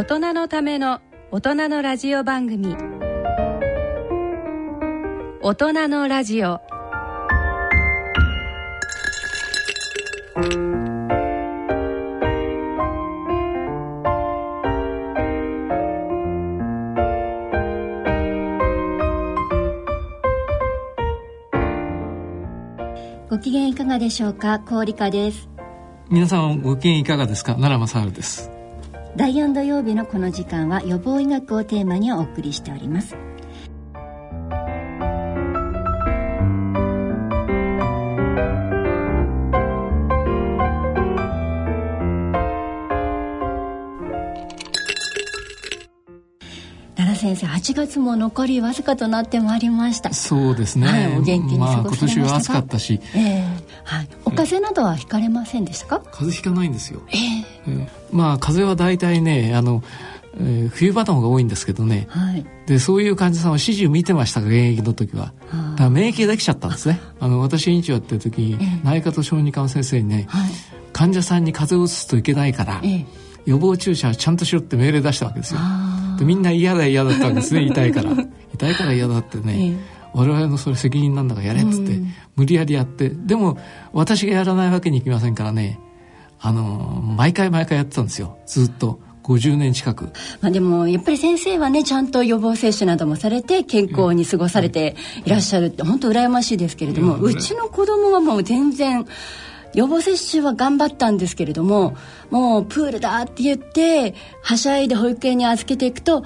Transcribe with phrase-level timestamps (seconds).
[0.00, 2.74] 大人のための大人のラジオ番組。
[5.42, 6.58] 大人のラジオ。
[23.28, 24.60] ご機嫌いかがでしょうか？
[24.60, 25.50] 氷香です。
[26.08, 27.54] 皆さんご機嫌いかがですか？
[27.54, 28.59] 奈良正治です。
[29.16, 33.16] 第4土曜日のこの時間は予防医学をテーマにお送りしております。
[47.16, 50.14] 先生8月も残りわずかとなってまいりました。
[50.14, 53.44] そうですね、はい、お元気に過ごされましたか、まあ、今年は暑かったし、えー
[53.84, 55.98] はい、お風邪などはひかれませんでしたか？
[56.00, 59.82] 風邪ひかないんですよ、えー、えー、まあ風邪は大体ねあの
[60.36, 65.32] えー、冬場の方が多いんですけどね、はい、でそういう患者さんを始終見てました現役の時は。
[65.50, 67.00] だから免疫ができちゃったんですね。
[67.18, 70.50] あの私院長やってる時に、えー、内科と小児科の先生にね、はい、
[70.92, 73.06] 患者さんに風邪をうつすといけないから、えー、
[73.46, 75.60] 予防注射ちゃんとしろって命令出したわけですよ。
[76.18, 78.12] でみんな嫌だ嫌だったんですね痛いから。
[78.54, 79.78] 痛いから嫌だってね、
[80.12, 81.98] 我々のそれ責任なんだからやれっつって、
[82.36, 83.08] 無理やりやって。
[83.08, 83.58] でも
[83.92, 85.80] 私がやらないわけにいきませんからね
[86.40, 88.38] あの毎回毎回やってたんですよ。
[88.46, 89.00] ずっと。
[89.22, 90.06] 50年近く、
[90.40, 99.06] まあ、でもやっぱり先生はねちゃんと予防接種などもされて健康に過ごされていらっしゃるって本当羨ましいですけれども、うちの子供はもう全然
[99.74, 101.96] 予防接種は頑張ったんですけれども
[102.30, 106.24] もうプールだって言ってはしゃいで保育園に預けていくと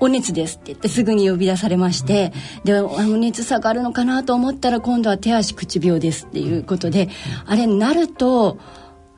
[0.00, 2.32] お熱ですって言ってすぐに呼び出されまして、
[2.64, 7.10] でお熱下がるのかなと思ったら今度は手足口病ですっていうことで、
[7.44, 8.58] あれなると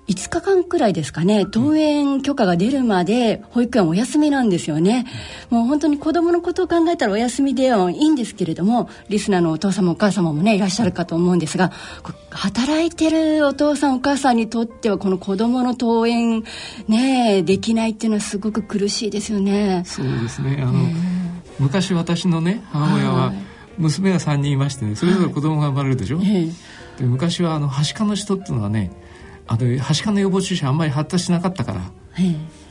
[0.09, 5.07] 5日間くらいですかね登園許可が出るまで保育園お休みなんですよね。
[5.49, 11.71] もう本当に子供のことを考えたらお休みではいいんですけれどもリスナーのお父様お母様もねいらっしゃるかと思うんですが
[12.31, 16.45] 働いてるお父さんお母さんにとってはこの子供の登園
[16.89, 19.83] ねできないっていうのはすごく苦しいですよね。
[19.87, 20.59] そうですね。
[20.63, 20.73] あの、
[21.59, 23.33] 昔私のね母親は
[23.79, 26.51] 娘が3人いましてねそれぞれ子供が生まれるでしょ、はい、
[26.99, 28.91] で昔はあのはしかの人っていうのはね
[29.47, 31.81] あのはしかの予防注射あんまり発達しなかったから、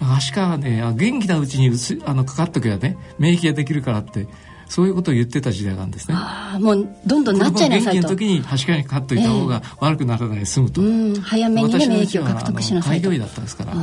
[0.05, 4.27] はしかはね元気なうちにうつあのかかっとけばね免疫ができるからって
[4.71, 6.15] そういうことを言ってた時代なんですね。
[6.17, 8.01] あもうどんどんなっちゃいなさいと。
[8.01, 10.81] 元気の時にはしかにかかっといた方が悪くならないで済むと。
[10.81, 13.09] えー、早めに、ね、免疫を獲得しなさいと。
[13.09, 13.73] 開業医だったんですから、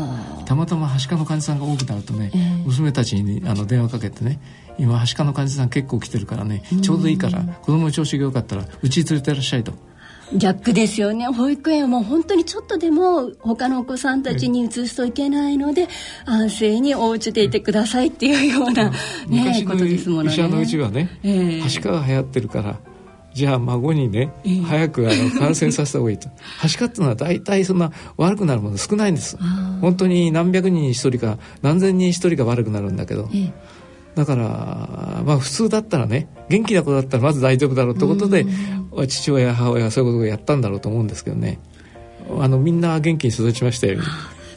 [0.46, 4.40] たまたまはしかの患者さんが多くなるとね、えー、娘たちにあの電話かけてね、
[4.78, 9.74] 今はしかの患者さん結構来てるからね、ちょうどいいから子供の調子が良かったらうちに連れてらっしゃいと。
[10.34, 15.88] 逆ですよね保育園はもう本当にちょっとでも他のお子さんたちに移すといけないので、
[16.26, 18.90] 安静にお家でいてくださいっていうような、
[19.26, 20.32] ね、ことですものね。
[20.32, 22.78] 医者のうちはね、えー、はしかが流行ってるから
[23.32, 26.28] じゃあ孫にね、えー、早くあの感染させた方がいいと。
[26.58, 29.38] はしかっていうのは大体そんな悪くなるもの少ないんです。
[29.80, 33.28] 本当に何百人に一人か何千人一人が悪くなるんだけど。
[33.32, 33.52] えー
[34.18, 38.46] だからまあ普通だったらね元気な子だったらまず大丈夫だろうってことで
[39.06, 41.60] 父親母親はそういうことをやったんだろうと思うんですけどね。
[42.40, 44.00] あのみんな元気に育ちましたよ。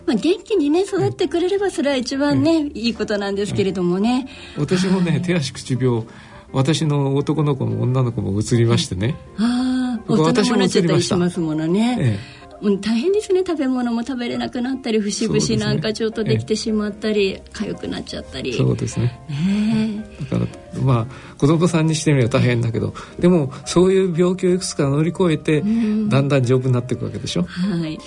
[0.08, 4.28] まあ、元気にね育ってくれればそれは一番ね、うん、いいことなんですけれどもね、
[4.58, 6.04] 私もね手足口病
[6.52, 11.18] 私の男の子も女の子も移りましてね、ああ私も移りました。
[11.18, 13.40] ますものね、ええもう大変ですね。
[13.46, 18.54] 食べ物も食べれなくなったり節々なんかちょっとできてしまったり、ね、痒くなっちゃったり。
[18.56, 19.20] そうですね。
[19.30, 27.98] ねだからまあ子供さんにしてみれば大変だけどでもそういう病気をいくつか乗り越えて、だんだん丈夫になっていくわけでしょ、はい、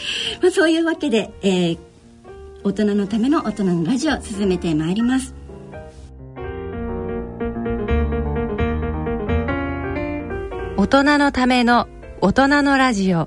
[0.40, 1.78] まあ、そういうわけで、えー、
[2.62, 5.34] 大人のための大人のラジオ進めてまいります。
[10.76, 11.88] 大人のための
[12.20, 13.26] 大人のラジオ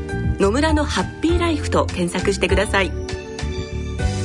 [0.41, 2.91] 野村のハッピーライフ」と検索してください。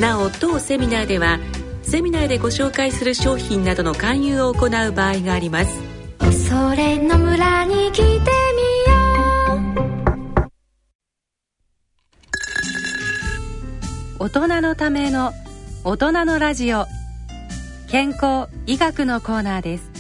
[0.01, 1.39] なお当セミナーでは
[1.83, 5.71] セミナーでご紹介する商品などの勧誘を行う場合があります。
[6.49, 8.23] それの村に来てみよ
[14.19, 14.25] う。
[14.25, 15.35] 大人のための
[15.85, 16.87] 大人のラジオ。
[17.91, 19.96] 健康医学のコーナーです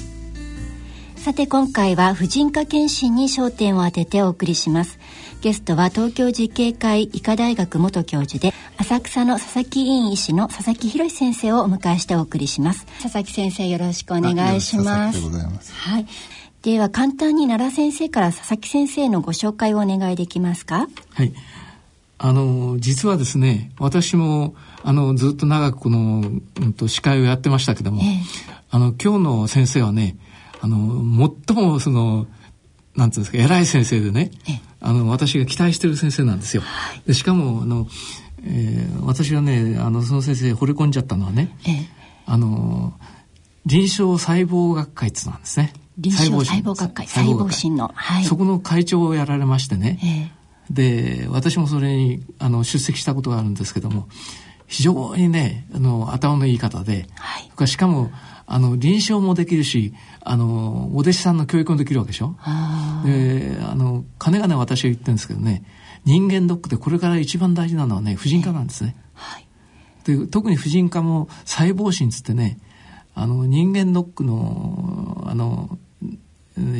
[1.26, 5.00] さて今回は婦人科検診に焦点を当ててお送りします。
[5.40, 12.86] ゲストは東京慈恵会医科大学元教授で浅草の佐々木医院医師の佐々木博先生をお迎えしてお送りします。
[13.02, 15.20] 佐々木先生よろしくお願いします。
[15.72, 16.06] はい。
[16.62, 20.86] では簡単に奈良先生から佐々木先生のご紹介をお願いできますか？
[21.14, 21.32] はい。
[22.18, 26.22] あの実はですね私もあのずっと長くこの、
[26.60, 28.20] うん、と司会をやってましたけども、ええ、
[28.70, 30.16] あの今日の先生はね
[30.60, 32.26] あの最もその
[32.94, 36.62] なんていうんですか偉い先生でね、え、あの私が期待してる先生なんですよ。
[36.62, 37.86] はい、でしかもあの、
[38.42, 41.56] えー、私はねあのその先生惚れ込んじゃったのはね、
[42.24, 42.94] あの
[43.66, 45.72] 臨床細胞学会ってなんですね。
[45.98, 50.32] 臨床細胞学会細胞診の、はい、そこの会長をやられましてね、
[50.70, 54.08] で私もそれにあの出席したことがあるんですけども
[54.66, 58.10] 非常にねあの頭のいい方で、はい、しかも
[58.46, 59.94] あの臨床もできるし
[60.28, 62.36] あのお弟子さんの教育もできるわけでしょ？
[63.04, 65.64] であの金がね私が言ってるんですけどね
[66.04, 68.96] 人間ドックでこれから一番大事なのはね婦人科なんですね。
[69.14, 69.46] はい、
[70.04, 72.58] で特に婦人科も細胞診つってね
[73.14, 75.78] あの人間ドックのあの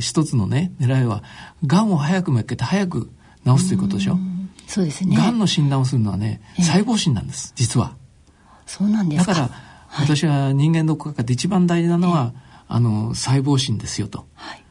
[0.00, 1.22] 一つのね狙いは
[1.66, 3.10] がんを早く見つけて早く
[3.46, 4.18] 治すということでしょ？
[4.66, 5.16] そうですね。
[5.16, 7.94] がんの診断をするのはね、細胞診なんです、実は。
[8.66, 9.32] そうなんですか。
[9.32, 9.54] だから、
[9.86, 12.32] はい、私は人間ドック学で一番大事なのは、
[12.68, 14.26] あの、細胞診ですよと。
[14.34, 14.64] はい、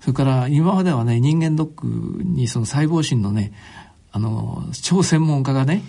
[0.00, 1.86] それから今まではね、人間ドック
[2.24, 3.52] にその細胞診のね、
[4.12, 5.82] あの、超専門家がね、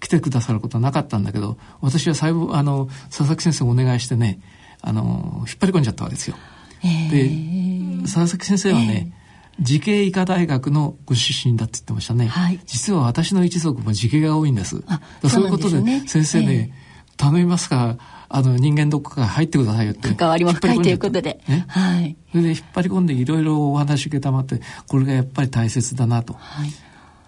[0.00, 4.40] 来てくださることはなかったんだけど、私は細胞、あの、佐々木先生お願いしてね、
[4.80, 6.36] あの、引っ張り込んじゃったわけですよ。
[6.82, 9.20] えー、で、佐々木先生はね、えー
[9.60, 14.82] 慈恵医科大学のご出身だって言ってましたね、はい、実は私の一族も慈恵が多いんです。
[15.28, 16.89] そういうことで、ね、先生ね、えー、
[17.20, 17.96] 頼みますから
[18.30, 20.14] あの人間どこか入ってくださいよって。
[20.14, 20.80] 関わりも深い。
[20.80, 26.70] ということで、ね、はい、それで引っ張り込んでいろいろお話受けたまってこれがやっぱり大切だなと、はい、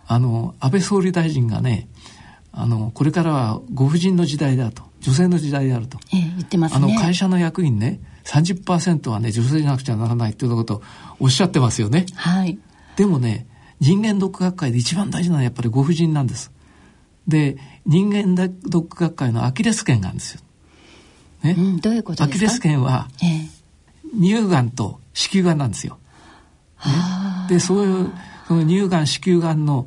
[0.06, 1.88] あの安倍総理大臣がね
[2.52, 4.90] あのこれからはご婦人の時代だと。
[5.00, 10.82] 女性の時代であると、えー、言ってます、ね、あの会社の役員ね30%はね女性じゃなくちゃならないっていうことを
[11.18, 12.06] おっしゃってますよね。
[12.14, 12.56] はい。
[12.94, 13.48] でもね
[13.80, 16.52] 人間ドック学会で一番大事なのはやっぱりご婦人なんです。
[17.26, 17.56] で
[17.86, 20.40] 人間ドック学会のアキレス腱があるんですよ。
[21.42, 25.98] ね、うん、どういうことアキレス腱は、えー、乳がんと子宮がんなんですよ。
[27.48, 28.12] ね、でそういう
[28.48, 29.86] その乳がん子宮がんの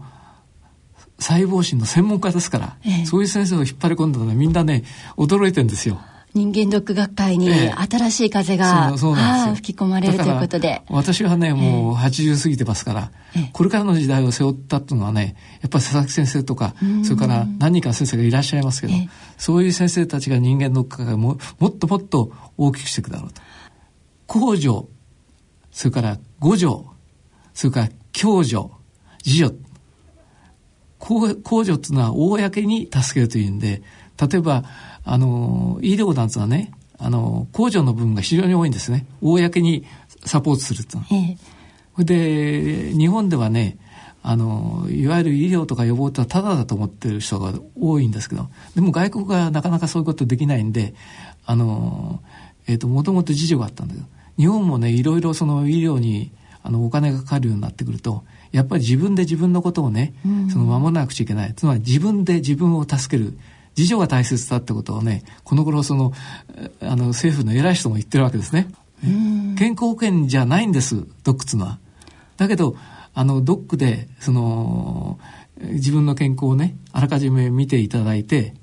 [1.20, 4.84] 細胞診の専門家ですから、えー、そういう先生を引っ張り込んだのみんなね
[5.18, 6.02] 驚いてるんですよ。
[6.36, 10.82] 人間ドック学会に新しい風が、ええ、吹き込まれるということで。
[10.90, 18.94] 私はねもう80過ぎてますから、え、これからの時代を背負ったっていうのはねやっぱり佐々木先生とかそれから何人か先生がいらっしゃいますけど
[19.38, 23.42] そういう先生たちが人間ドック学会をももっともっと大きくしていくだろうと。
[24.28, 24.90] 公助
[25.72, 26.68] それから五助
[27.54, 28.72] それから共助
[29.26, 29.56] 自助
[31.00, 33.84] 公助っていうのは公に助けるというんで
[34.20, 34.64] 例えば
[35.06, 39.06] あの、医療団はね、あの、控除の部分が非常に多いんですね。
[39.22, 39.86] 公に
[40.26, 40.98] サポートすると。
[41.12, 41.38] え
[42.00, 43.78] え、で、日本ではね、
[44.24, 50.96] あの、いわゆる医療とか予防ってただだと思ってる人が多いんですけど、でも外国がなかなかそういうことできないんで、
[51.46, 52.24] あの、
[52.66, 54.08] えっ、ー、と、もともと事情があったんだけど、
[54.40, 56.32] 日本もね、いろいろその医療に、
[56.64, 61.54] あの、お金がかかるようになってくると、やっぱり自分で自分のことをね、うん、その守らなくちゃいけない。
[61.54, 63.38] つまり自分で自分を助ける。
[63.78, 66.14] 自助が大切だってことをねこの頃その
[66.82, 68.68] あの政府の偉い人も言ってるわけですね。
[69.58, 71.80] 健康保険じゃないんですドックっつうのは。
[72.38, 72.76] だけど
[73.14, 75.20] あのドックでその
[75.60, 78.54] 自分の健康をねあらかじめ見ていただいて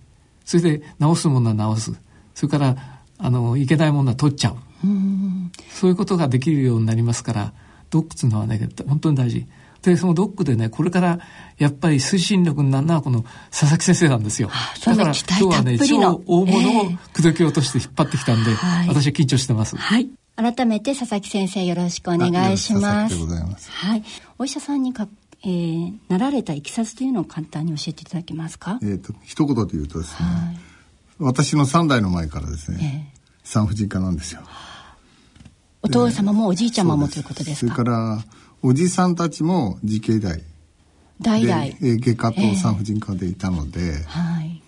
[0.45, 2.01] それで治すものは治す
[2.35, 2.77] それから
[3.19, 4.57] あのいけないものは取っちゃう
[5.71, 7.53] そういうことができるようになりますから
[7.91, 9.47] ドックっつうのはね本当に大事。
[9.83, 11.19] でそのドックでねこれから
[11.59, 14.49] やっぱり推進力になるのはこの佐々木先生なんですよ。
[14.85, 19.77] だから今日はね超大物を口説き落として引っ張ってきたんで、えー、私は緊張してます。
[19.77, 23.71] はい改めて佐々木先生よろしくお願いします。
[23.71, 24.03] はい。
[24.39, 25.07] お医者さんにか、
[25.45, 28.79] えー、なられたいきさつというのを簡単に教えていただけますか？
[28.83, 30.57] えっ、ー、と一言で言うとですね、はい、
[31.19, 34.45] 私の3代の前からですね、えー、産婦人科なんですよお
[35.93, 37.75] 父様もおじいちゃまもということですか？
[37.75, 38.25] それから
[38.63, 40.43] おじさんたちも自警代
[41.21, 41.67] 代々。
[41.81, 44.63] 外科と産婦人科でいたので、えー、はい。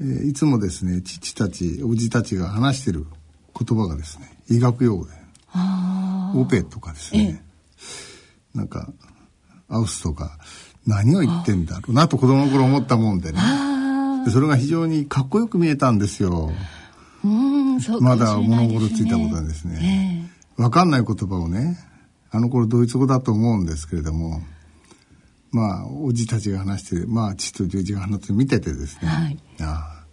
[0.00, 3.06] えー、いつもですね父たちおじたちが話してる
[3.58, 5.12] 言葉がですね医学用語で
[6.36, 7.42] オペとかですね、
[8.54, 8.92] えー、なんか
[9.68, 10.38] アウスとか
[10.86, 13.40] 何を言ってんだろうなと子供の頃思ったもんでね。
[14.24, 16.52] でそれが非常にかっこよく見えたんですよ。
[17.24, 20.17] うんそう、ね、まだ物心ついたことはですね、えー、
[20.58, 21.78] 分かんない言葉をね
[22.30, 24.42] あの頃ドイツ語だと思うんですけれども
[25.50, 30.06] まあおじたちが話してまあ父とじいじが話して見ててですね、はい、ああ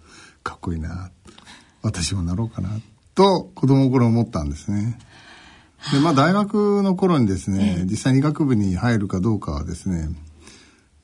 [0.44, 1.12] かっこいいな
[1.82, 2.70] 私もなろうかな
[3.16, 4.98] と子供の頃思ったんですね。
[5.92, 10.10] でまあ大学の頃にですね、えー、実際に医学部に入るかどうかはですね、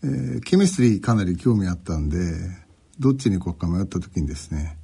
[0.04, 2.18] えー、ケミストリーかなり興味あったんで
[3.00, 4.78] どっちに行こうか迷った時にですね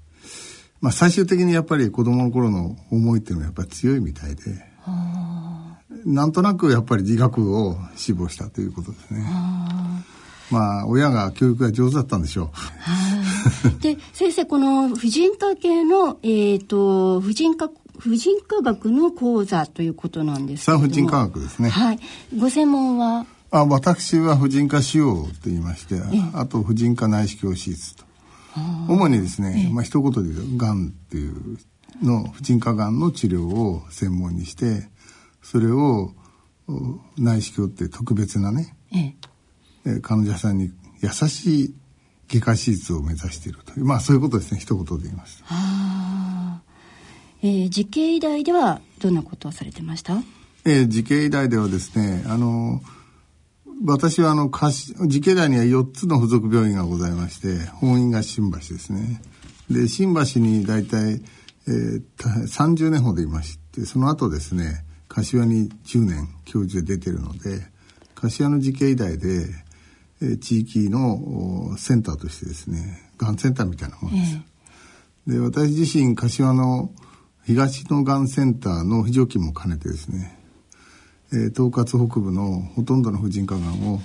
[0.81, 4.41] まあ最終的にやっぱり子供の頃の思いっていうのはやっぱり強いみたいで
[6.05, 9.25] なんとなくやっぱり自学を志望したということですね。
[10.49, 12.51] まあ親が教育が上手だったんでしょ
[13.79, 13.81] う。
[13.81, 17.69] で先生この婦人科系のえっ、ー、と婦人科
[17.99, 21.69] 婦人科学の講座ということなんです産婦人科学ですね。
[21.69, 21.99] はい。
[22.37, 23.25] ご専門は？
[23.49, 25.95] あ私は婦人科腫瘍と言いまして、
[26.33, 28.06] あと婦人科内視鏡手術と。
[28.87, 31.57] 主にですね、まあ一言で言うがんっていう
[32.01, 34.89] の婦人科がんの治療を専門にして
[35.41, 36.13] それを
[37.17, 39.15] 内視鏡って特別なね、え
[39.85, 40.71] え、患者さんに
[41.01, 41.75] 優しい
[42.29, 45.41] 外科手術を目指しているというまあそういうことですね一言で言います。
[45.45, 46.61] は
[47.43, 50.23] えー、慈恵医大ではどんなことをされてました、
[50.65, 52.81] えー、慈恵医大ではですねあの
[53.85, 59.21] 私はあの慈恵大には4つの付属病院がございまして本院が新橋ですね。
[59.69, 61.21] で新橋に大体、
[61.67, 67.67] えー、30年ほどいましてその後ですね柏に10年教授で出てるので
[68.15, 69.45] 柏の慈恵医大で、
[70.21, 74.37] えー、地域のセンターとしてですねがんセンターみたいなものです、
[75.27, 76.91] えー、で私自身柏の
[77.45, 80.36] 東のがんセンターの非常勤も兼ねてですね、
[81.33, 84.01] えー、統括北部のほとんどの婦人科がんを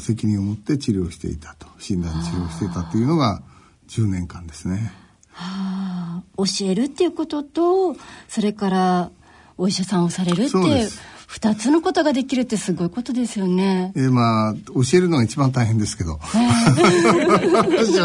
[0.00, 3.42] 責任を持って治療していたと診断治療していたというのが
[3.88, 4.92] 10年間ですね。
[5.32, 7.96] はあ、教えるっていうことと
[8.28, 9.10] それから
[9.58, 10.88] お医者さんをされるっていう
[11.26, 13.92] 二つのことができるってすごいことですよね。
[13.96, 16.20] えー、まあ教えるのが一番大変ですけど。
[16.22, 16.38] 正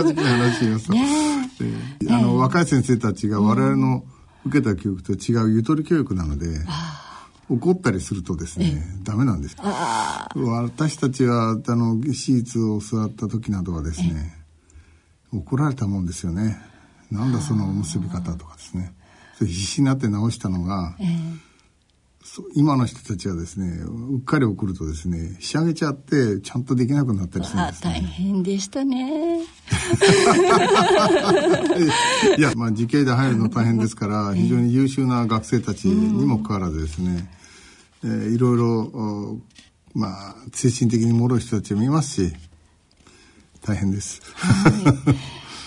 [0.02, 0.94] 直な話言いますと。
[0.94, 4.04] ねえー、あの、若い先生たちが我々の
[4.46, 6.48] 受けた教育と違うゆとり教育なので。
[7.50, 9.56] 怒ったりするとですね、ダメなんです。
[10.36, 14.36] 私たちはあの手術を教わった時などはですね、
[15.34, 16.62] 怒られたもんですよね。
[17.12, 18.94] なんだその結び方とかですね。
[19.40, 21.40] 必死になって直したのが、えー、
[22.56, 29.40] 今の人たちはですねうっかり送るとですね仕上げちゃってちゃんとできなくなったりするんです、ね、大変でしたね。
[32.38, 37.30] いやまあ慈恵で入るの大変ですから 非常に優秀な学生たちにもかかわらずですね、
[38.04, 39.40] えー、いろいろ
[39.94, 42.34] まあ精神的に脆い人たちもいますし
[43.66, 44.22] 大変です。
[44.36, 44.74] はい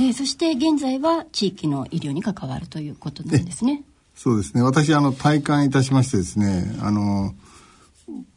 [0.00, 3.84] えー、そして現在は地域の医療に関わるということなんですね。
[4.14, 4.62] そうですね。
[4.62, 7.34] 私、あの、体感いたしましてですね、あの、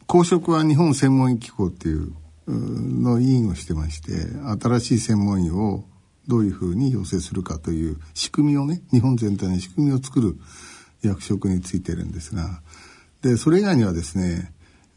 [0.06, 2.12] 公職は日本専門医機構っていう
[2.46, 4.12] の委員をしてまして、
[4.60, 5.84] 新しい専門医を
[6.28, 10.36] どういうふうに養成するかという仕組みをね、日本全体に仕組みを作る
[11.02, 12.62] 役職についてるんですが、
[13.26, 14.52] で、それ以外にはですね、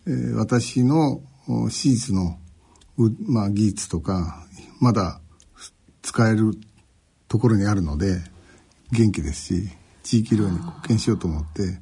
[0.08, 1.22] えー、私の
[1.68, 2.38] 手術の、
[3.28, 4.46] まあ、技術とか、
[4.80, 5.20] まだ
[6.02, 6.54] 使える
[7.28, 8.22] ところにあるので
[8.92, 9.70] 元気ですし
[10.04, 11.80] 地域医療に貢献しようと思って、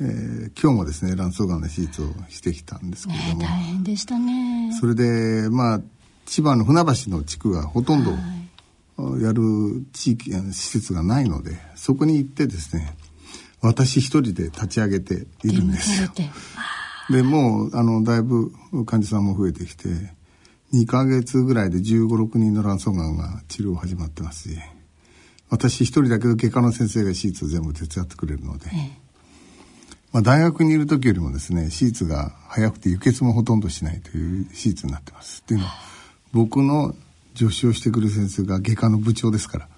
[0.00, 4.72] えー、今日もですね卵巣がんの手術をしてきたんですけれども、大変でしたね。
[4.80, 5.80] それでまあ
[6.26, 8.12] 千葉の船橋の地区はほとんど
[9.20, 9.42] やる
[9.92, 12.96] 地域施設がないのでそこに行ってですね
[13.60, 16.08] 私一人で立ち上げているんですよ。
[17.10, 18.52] でもうあのだいぶ
[18.84, 19.88] 患者さんも増えてきて
[20.74, 24.58] 2ヶ月ぐらいで15、6人の卵巣がんが治療始まってますし、
[25.48, 29.08] 私一人だけど外科の先生が手術を全部手伝ってくれるので、ええ、
[30.12, 35.40] まあ、大学にいる時よりもですね、手術が早くて輸血もほとんどしないという手術になってます。
[35.40, 35.72] っていうのは、
[36.32, 36.94] 僕の
[37.34, 39.68] 助手をしてくる先生が外科の部長ですから、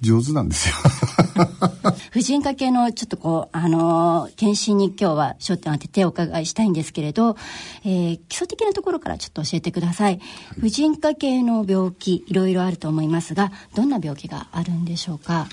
[0.00, 0.74] 上手なんですよ
[2.10, 7.36] 婦人科系のちょっとこう、あのー、検診に今日は焦点を当ててお伺いしたいんですけれど、
[7.84, 10.18] えー、基礎的なところからちょっと教えてください。
[10.18, 15.48] はい、婦人科系の病気、いろいろあると思いますが、どんな病気があるんでしょうか？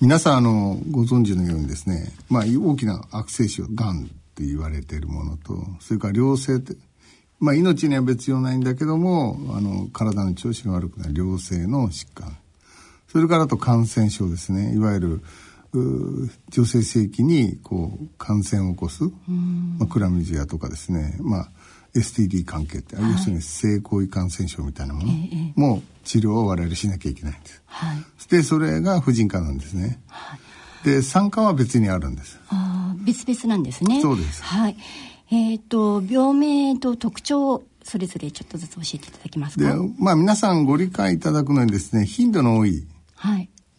[0.00, 6.74] 皆さん、あの、ご存知のようにですね、まあ、大きな悪性腫、がんって言われているものと、それから良性って、
[7.38, 12.36] まあ、命には別用ないんだけども、あの、体の調子が悪くなる良性の疾患。
[13.12, 14.74] それからあと感染症ですね。
[14.74, 15.22] いわゆる、
[16.48, 21.48] 女性性器にこう感染を起こす、まあ、クラミジアとかですね、まあ、
[21.94, 25.12] STD 関係って、はい、要するに性行為感染症みたいなもの
[25.56, 27.62] も治療を我々しなきゃいけないんです。
[27.66, 27.98] はい、
[28.30, 30.00] でそれが婦人科なんですね。
[30.08, 32.38] はい、で産科は別にあるんです。
[32.48, 34.00] あ別々なんですね。
[34.00, 34.42] そうです。
[34.42, 34.76] はい。
[35.30, 39.64] えっ、ー、と病名と特徴それぞれちょっとずつ教えていただけますか？
[39.64, 42.86] でまあ皆さんご理解いただくのにですね頻度の多い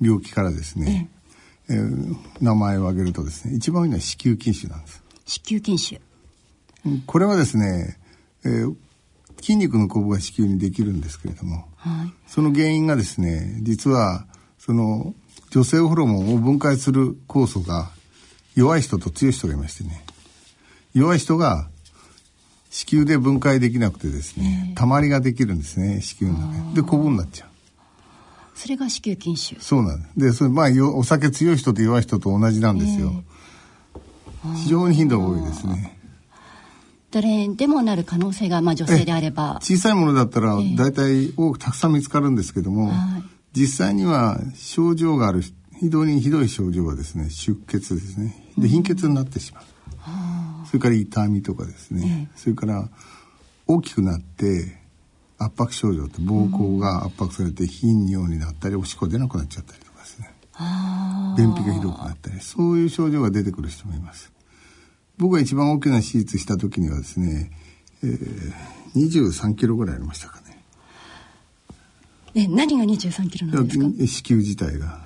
[0.01, 1.09] 病気からですね、
[1.69, 5.03] えー、名前を挙げるとですね一番多いのは子宮筋腫なんです。
[5.25, 6.01] 子宮筋腫。
[7.05, 7.97] これはですね、
[8.45, 8.75] えー、
[9.37, 14.25] 筋肉のコブが子宮にできるんですけれども、はい、その原因がですね実は
[14.59, 15.13] その
[15.51, 17.89] 女性ホルモンを分解する酵素が
[18.55, 20.03] 弱い人と強い人がいましてね。
[20.93, 21.69] 弱い人が
[22.69, 26.81] 子宮で分解できなくてですね、えー、たまりができるんですね子宮の中で。
[26.81, 27.52] でコブになっちゃう
[28.55, 29.55] それが子宮筋腫。
[29.59, 30.19] そうなんです。
[30.19, 33.23] でそれまあお酒強い人と弱い人と同じなんですよ、
[34.45, 35.99] えー、非常に頻度が多いですね。
[37.11, 39.59] 誰でもなる可能性が、まあ、女性であれば。
[39.61, 45.41] 小さいものだったら大体多くたくさん見つかるんですけども、えー、実際には症状がある
[45.79, 48.51] 非常にひどい症状はですね出血ですね。
[48.57, 49.63] で貧血になってしまう、
[50.61, 52.89] うん、それから痛みとかですね、えー、それから
[53.67, 54.82] 大きくなって
[55.37, 60.31] 圧迫症状って膀胱が圧迫されて頻尿になったりおしっこ出なくなっちゃったりとかですね。
[61.37, 64.31] 便秘がひどくなったりそういう症状が出てくる人もいます。
[65.17, 67.51] 僕が一番大きな手術した時にはですね、
[68.03, 68.53] えー、
[68.95, 70.63] 23キロぐらいありましたかね。
[72.35, 73.85] え何が23キロなんですか？
[73.85, 75.01] 子宮自体が。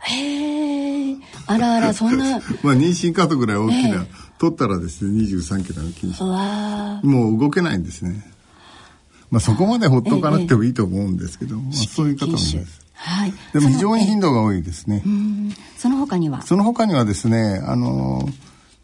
[0.00, 1.16] へえ
[1.46, 2.38] あらあらそんな。
[2.62, 4.06] まあ妊娠カートぐらい大きな、
[4.38, 6.24] 取ったらですね23キロの筋腫
[7.06, 8.24] もう動けないんですね
[9.30, 12.56] まあ、そこまでほっとかなくてもいいと思うんですけど、まあ、そういう方もいます。
[12.94, 15.04] はい、でも非常に頻度が多いですね。
[15.76, 16.42] その他には？
[16.42, 18.28] その他にはですね、あの、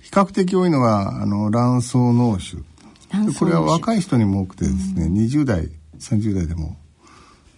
[0.00, 2.58] 比較的多いのが、あの、卵巣脳腫。
[3.38, 6.76] これは若い人にも多くてですね、20代、30代でも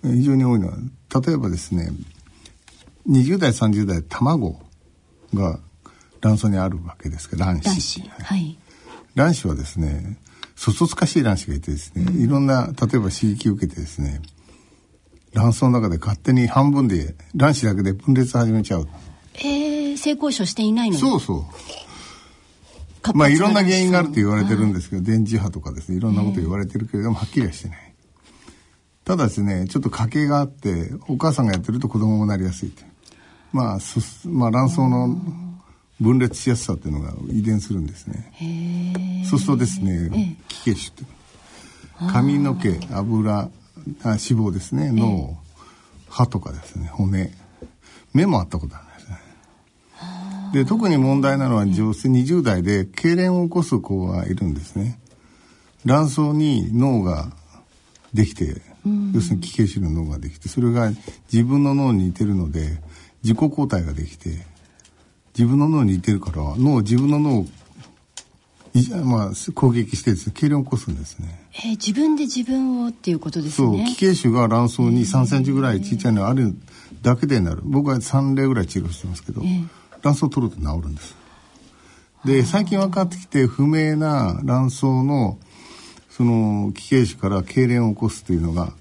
[0.03, 0.77] 非常に多いのは、
[1.25, 1.91] 例えばですね、
[3.09, 4.61] 20代、30代、卵
[5.35, 5.59] が
[6.21, 8.01] 卵巣にあるわけですけど、卵子。
[8.03, 8.59] はい。
[9.15, 10.19] 卵子はですね、
[10.57, 14.21] そそつかしい卵子がいてですね、いろんな例えば刺激を受けてですね
[15.35, 18.89] 卵巣の中で勝手に半分で卵子だけで分裂始めちゃう。
[19.35, 21.01] えー、性交渉していないのに。
[21.01, 23.13] そうそう。
[23.15, 27.95] まあいろんな原因があると言われてるんですけど、電磁波とかですねいろんなこと言われてるけれどもはっきりはしてない。
[29.05, 32.73] ただですねちょっと家系があってお母さんがやってると子供もなりやすい
[33.53, 33.79] まあ
[34.25, 35.17] まあ卵巣の
[36.01, 39.25] 分裂しやすさっていうのが遺伝するんですね。
[39.29, 41.05] そうするとですね気血腫って。
[42.13, 43.49] 髪の毛油あ
[44.05, 44.91] 脂肪ですね。
[44.93, 45.39] 脳
[46.09, 46.89] 歯とかですね。
[46.89, 47.33] 骨。
[48.13, 49.17] 目もあったことあるんですね。
[50.53, 54.99] で特に問題なのは女性20代で痙攣を起こす子がいるんですね。
[55.85, 57.31] 卵巣に脳が
[58.13, 58.61] できて、
[59.15, 60.91] 要するに気血腫の脳ができてそれが
[61.33, 62.81] 自分の脳に似てるので
[63.23, 64.47] 自己抗体ができて
[65.37, 67.47] 自分の脳に似てるから脳自分の脳を
[69.05, 73.79] まあ、攻撃してですね痙攣を起こすんですね、えー、自分で自分をっていうことですね。
[73.79, 76.55] そう気血腫が卵巣に3センチぐらいちっちゃいのがある
[77.01, 77.63] だけでなる。
[77.65, 79.69] 僕は3例ぐらい治療してますけど、えー、
[80.03, 81.17] 卵巣を取ると治るんです。
[82.27, 85.39] で最近分かってきて不明な卵巣の
[86.11, 88.73] その気血腫から痙攣を起こすというのが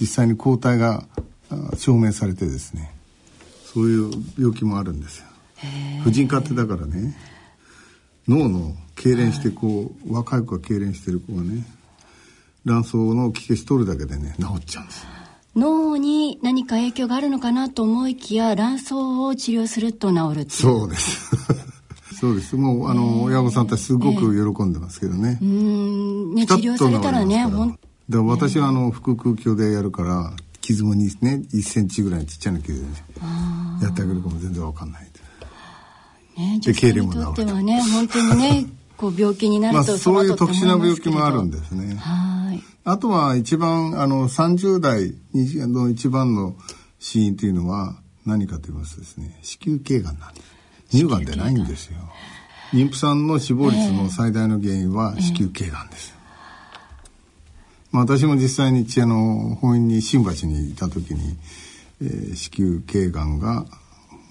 [0.00, 1.04] 実際に抗体が
[1.76, 2.92] 証明されてですね。
[3.72, 5.31] そういう病気もあるんですよ
[6.02, 7.16] 婦人科ってだからね
[8.28, 11.64] 脳の痙攣してこう、若い子が痙攣してる子がね
[12.64, 15.06] 卵巣の気血取るだけでね治っちゃうんです
[15.54, 21.30] 脳に何か影響があるのかなと思いきや卵巣を治療すると治るそうです。
[22.18, 22.56] そうです。
[22.56, 26.34] もうあの親御さんたちすごく喜んでますけどね、えー、うん。
[26.34, 32.92] ね治療されたらねほんで私はあの腹腔鏡でやるから傷もにね1センチぐらいちっちゃな傷で、ね、
[33.82, 35.11] やってあげるかも全然わかんない
[36.36, 38.66] ね、女性にとってはね本当にね
[38.96, 41.96] こう病気になると、まあ、そういう特殊な病気もあるんですね。
[41.96, 42.62] はい。
[42.84, 46.56] あとは一番あの30代の一番の
[46.98, 50.46] 死因というのは何かと言いますとですね子宮頸がんなんです。
[50.90, 51.96] 乳がんでないんですよ。
[52.72, 56.14] 妊婦さんの死亡率の最大の原因は子宮頸がんです、
[57.90, 61.36] まあ、私も実際にあの本院に新橋にいた時に、
[62.00, 63.66] えー、子宮頸がんが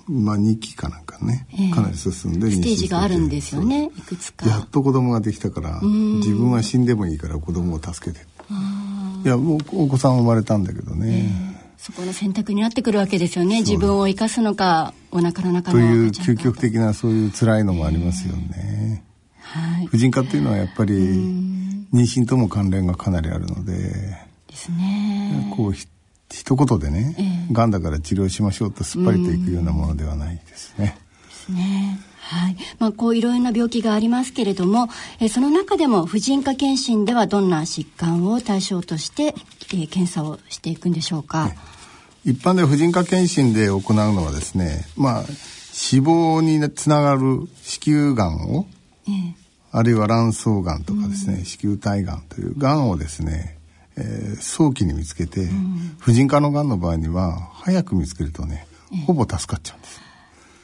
[0.07, 4.47] まあ、2期かなんかね、えー、かなり進んでステージがあるんですよねいくつか。
[4.47, 8.25] やっと子供ができたから自分は死んでもいいから子供を助けて
[9.23, 19.03] いやもうお子さん生まれたんだけどね、えー、そこの選択になってくるわけですよね自分を生かすのかお腹の中のという究極的なそういう辛いのもありますよね、
[19.43, 23.73] えー、はい、婦人科っていうのはやっぱり妊娠とも関連がかなりあるので。
[24.47, 25.53] ですね。
[25.55, 25.73] こう
[26.31, 30.97] 一言でね、えー、がんだから治療しましょうとすっぱりといくようなものではないですね。
[31.27, 31.99] ですね。
[32.21, 32.55] はい。
[32.79, 34.87] まあ、こういろいろな病気がありますけれども、
[35.19, 41.45] えー、その中でも婦人科検診ではどんな疾患を対象として、えー、検査をしていくんでしょうか？
[41.45, 41.57] ね、
[42.23, 45.23] 一般で婦人科検診で行うのはですね、まあ、
[45.73, 48.67] 死亡につながる子宮がんを、
[49.07, 49.33] えー、
[49.71, 53.57] あるいは卵巣がんとかですね、うん、子宮体がんというがんをですね、
[53.97, 58.67] えー、早期に見つけて、うん、婦人科のがんの場合には早く見つけるとね
[59.05, 60.01] ほぼ助かっちゃうんです。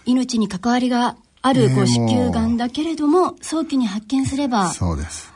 [0.06, 4.72] 命に関わりがある子宮がんだけれども、早期に発見すれば。
[4.72, 5.32] そうです。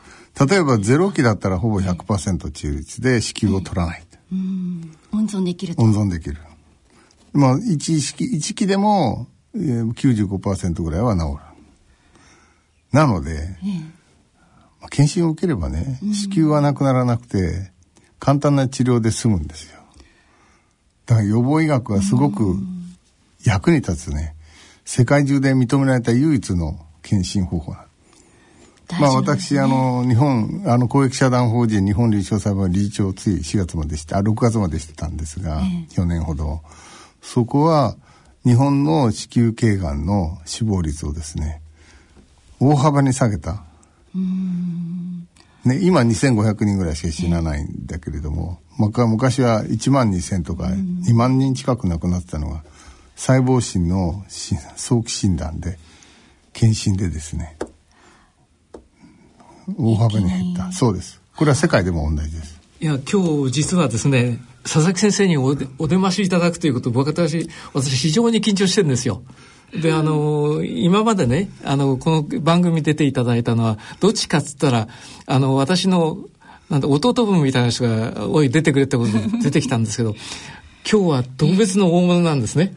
[0.49, 4.97] 例えばゼロ期だったらほぼ100%治癒率で子宮を取らない、えー、うん。
[5.13, 6.37] 温存できる温存できる。
[7.33, 11.51] まあ一期一期でも、えー、95%ぐらいは治る。
[12.91, 14.01] なので、えー
[14.81, 17.71] まあ、検診を受ければね子宮はなくならなくて
[18.21, 19.81] 簡単な治療で済むんですよ。
[21.07, 22.55] だから予防医学はすごく
[23.43, 24.35] 役に立つね。
[24.85, 27.75] 世界中で認められた唯一の検診方法
[28.99, 36.61] まあ私、あの、日本、あの、公益社団法人日本臨床裁判理事長をつい4月までして、あ、6月までしてたんですが、えー、去年ほど。
[37.21, 37.95] そこは、
[38.45, 41.61] 日本の子宮頸がんの死亡率をですね、
[42.59, 43.63] 大幅に下げた。
[45.65, 52.63] ね、今2500人ぐらいしか死なないんだけれども、えー、昔は1万2000とか2万人近く亡くなってたのが、
[53.15, 55.77] 細胞診の早期診断で
[56.53, 57.55] 検診でですね
[59.77, 60.71] 大幅に減った。
[60.71, 61.21] そうです。
[61.35, 62.59] これは世界でも同じです。
[62.79, 69.21] いや今日実はですね佐々木先生にお出お出ましいただくということ僕私私非常に緊張してるんですよ
[69.73, 74.87] であの今までねあのこの番組出ていただいたのはどっちかっつったら
[75.25, 76.17] あの私の
[76.69, 80.15] なん弟分みたいな人がおい出てくれってことで 出てきたんですけど
[80.89, 82.75] 今日は特別の大物なんですね。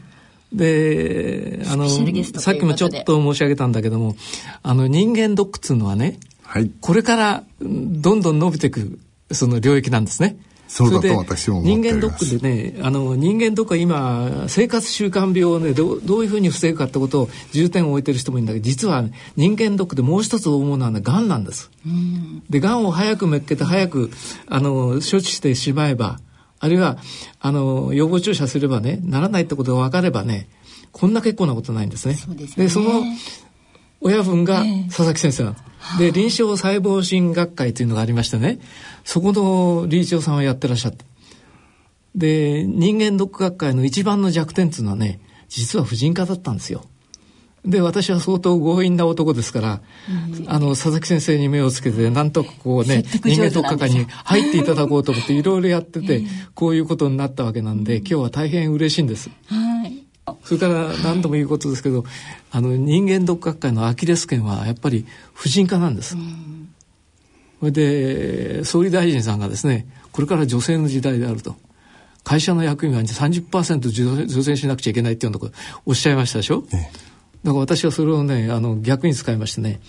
[0.53, 4.15] で、あの、さっきもちょっと申し上げたんだけども、
[4.63, 8.99] あの、人間ドックっていうのはね、はい、これからどんどん伸びていく、
[9.31, 10.37] その領域なんですね。
[10.67, 21.69] そうだと私も人間ドックでね、あの、人間ドックは今、生活習慣病をね、どどういうふうに防ぐかってことを重点を置いてる人もいるんだけど、実は、ね、人間ドックでもう一つ大物なのはがんなんです。
[22.49, 24.11] で、がんを早くめっけて早く、
[24.47, 26.19] あの、処置してしまえば、
[26.59, 26.97] あるいは、
[27.39, 30.47] あの、予防注射すればね、ならないってことが分かればね、
[30.91, 32.15] こんな結構なことないんですね。
[32.15, 32.65] そうですね。
[32.65, 33.03] で、その
[34.01, 35.63] 親分が佐々木先生なんです。
[35.65, 38.59] えー、で、臨床細胞診学会というのがありましてね、
[39.03, 41.05] そこの理事長さんはやってらっしゃった。
[42.15, 45.19] で、人間ドック学会の一番の弱点っていうのはね、
[45.49, 46.85] 実は婦人科だったんですよ。
[47.65, 49.81] で、私は相当強引な男ですから、
[50.37, 59.29] うん、あの、佐々木先生に目をつけて、なんとかこうね、人間特化科に入っていただこうと思って、いろいろやってて、 こういうことになったわけなんで、今日は大変嬉しいんです。
[60.45, 60.59] はい。
[60.59, 62.05] それから何度も言うことですけど、
[62.51, 66.15] あの、人間ドック学会のアキレス腱は、やっぱり婦人科なんです。
[67.59, 71.55] それで、総理大臣さんがですね、これから女性の時代であると。
[72.23, 79.79] 会社の役員は30%女性しなくちゃいけないっていうようなことおっしゃいましたでしょ、ええだから私はそれをね、あの、逆に使いましてね、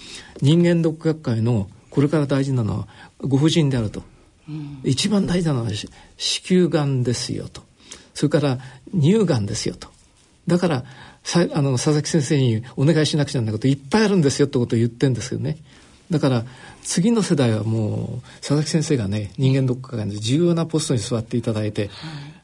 [0.42, 2.88] 人間ドック学会のこれから大事なのは
[3.23, 4.03] ご婦人であると。
[4.47, 7.62] うん、一番大事なのは子宮がんですよと。
[8.12, 8.59] それから
[8.92, 9.88] 乳がんですよと。
[10.46, 10.85] だから、
[11.24, 15.59] さあの佐々木先生にお願いしなくちゃならないこといっぱいあるんですよってことを言ってるんですけどね。
[16.11, 16.44] だから
[16.82, 21.90] 次の世代はもう佐々木先生がね人間ドック学会の重要なポストに座っていただいて、はい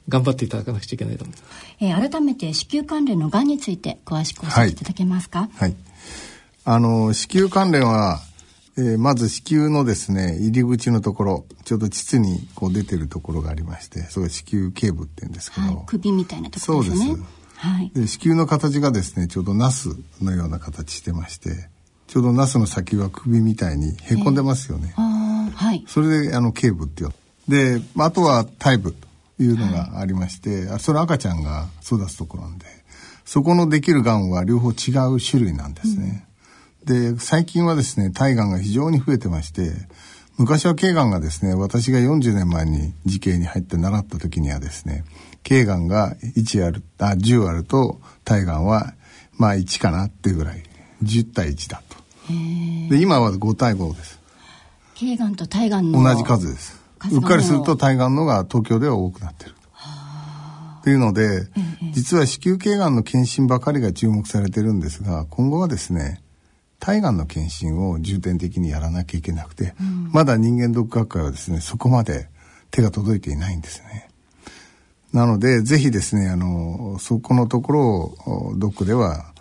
[0.09, 1.77] 頑張っていただかなくちゃいけないと思います。
[1.79, 5.43] えー、改めて子宮関連のがんについて詳しく教えていただけますか？
[5.43, 5.51] はい。
[5.61, 5.77] はい、
[6.65, 8.19] あの子宮関連は、
[8.77, 17.07] えー、まず子宮のですね入り口のところちょうど膣にこう出てるところがありましてそれ子宮頸部って言うんですけど、はい、首みたいなところですね。
[17.07, 17.42] そうです。
[17.63, 21.69] はい、で子宮の形がですねちょうどナスのような形してまして
[22.09, 24.93] ちょうどナスの先は首みたいにへこんでますよね。
[24.99, 25.85] えー、はい。
[25.87, 27.13] それであの頸部ってよ。
[27.47, 28.97] であとはタイプ
[29.39, 32.67] いうのがありまして、はい、それ赤ちゃんが育つところなんで
[33.25, 36.27] そこのできるがんは両方違う種類なんですね。
[36.85, 39.71] うん、で最近はですね体がんが非常に増えてまして
[40.37, 45.05] 昔は頸がんがですね私が40年前に慈恵に入って習った時にはですね
[45.43, 48.95] 頸がんが1あるあ10あると体がんは
[49.37, 50.63] まあ1かなっていうぐらい。
[51.03, 51.97] 10対1だと。
[52.89, 54.21] で今は5対5です。
[54.95, 56.81] 頸がんと体がんの同じ数です。
[57.11, 59.55] うっかりすると体がんのが東京では多くなってる。
[60.85, 61.47] というので、
[61.93, 66.23] 実は子宮頸がんの検診ばかりが注目されてるんですが今後はですね
[66.81, 72.29] 体がんの検診を重点的にやらなきゃいけなくて、うん、まだ人間ドック学会はですねそこまで
[72.73, 74.09] 手が届いていないんですね
[75.13, 77.91] なのでぜひですねあのそこのところ
[78.27, 79.33] をドックでは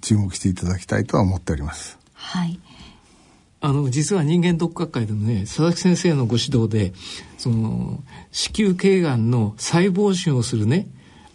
[0.00, 1.98] 注目していただきたいとは思っております。
[2.14, 2.58] はい。
[3.60, 6.92] あの実は人間ドック学会でもね佐々木先生のご指導で
[7.38, 10.86] その子宮頸がんの細胞診をするね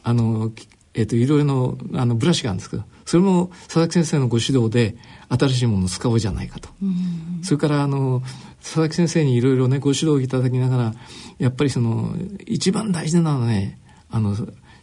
[0.03, 0.51] あの
[0.93, 4.95] えっ、ー、といろいろなあのブラシがあるんですけどそれも佐々木先生のご指導で
[5.29, 6.69] 新しいものを使おうじゃないかと、
[7.41, 8.21] それからあの
[8.61, 10.93] 佐々木先生にいろいろねご指導いただきながら
[11.39, 12.13] やっぱりその
[12.45, 14.35] 一番大事なのはねあの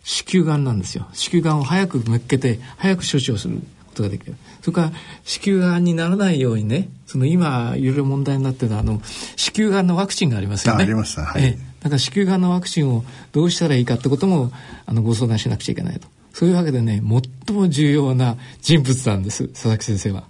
[0.02, 1.06] 子宮がんなんですよ。
[1.12, 3.62] 子宮がんを早くめっけて早く処置をするこ
[3.94, 4.34] とができる。
[4.62, 4.92] それから
[5.24, 9.00] 子宮がんにならないようにねその今いろいろ問題になってるあの
[9.36, 10.84] 子宮がんのワクチンがありますよね。
[10.84, 11.58] ありました、はい、え。
[11.80, 14.50] だから子宮がんのワクチンをどうしたらいいかってことも
[14.86, 16.08] あのご相談しなくちゃいけないと。
[16.32, 17.02] そういうわけでね
[17.46, 20.24] 最も重要な人物なんです佐々木先生は。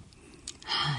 [0.65, 0.98] は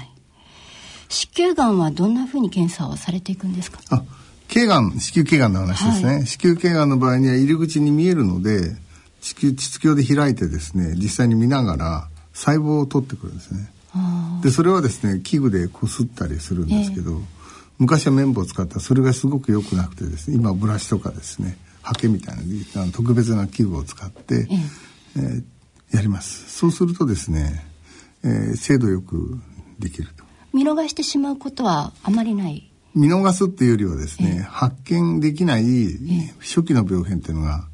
[1.11, 3.79] 子宮がんはどんなふうに検査をされていくんですか？
[3.89, 4.03] あ、
[4.47, 6.13] 頸がん、子宮頸がんの話ですね。
[6.13, 8.75] はい、子宮頸がんの場合には入り口に見えるので、
[9.19, 13.69] 子宮膣鏡で開いてですね、実際に見ながら細胞を取ってくるんですね。
[14.41, 17.21] で、それはですね、器具でこすったりするんですけど、えー、
[17.77, 22.37] 昔は綿棒を使ったそれがすごく良くなくてですね、今ブラシとかですね、ハケみたい
[22.73, 24.47] な特別な器具を使って、
[25.15, 26.49] えー、えー、やります。
[26.57, 27.65] そうするとですね、
[28.23, 29.37] えー、精度よく
[29.77, 30.20] できると
[30.53, 32.71] 見逃してしまうことはあまりない？
[32.93, 35.63] 見逃すっていうよりはですね、え発見できない
[36.39, 37.65] 初期の病変っていうのが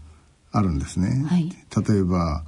[0.51, 2.43] あるんですね、はい、例えば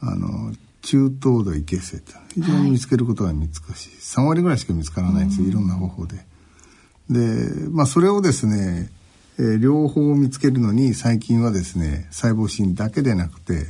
[0.00, 6.16] あの中等度異形成って非常に見つけることが難しい、はい、3割ぐらいしか見つからないんですよいろんな方法で。
[7.10, 8.90] でまあそれをですね、
[9.38, 13.66] えー、両方見つけるのに最近はですね細胞診だけでなくて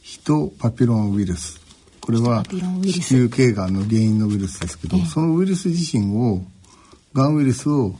[0.00, 1.59] ヒトパピロンウイルス
[2.00, 6.42] これは子宮頸がんの原因のウイルスですけど、そのウイルス自身を
[7.12, 7.94] がんウイルスを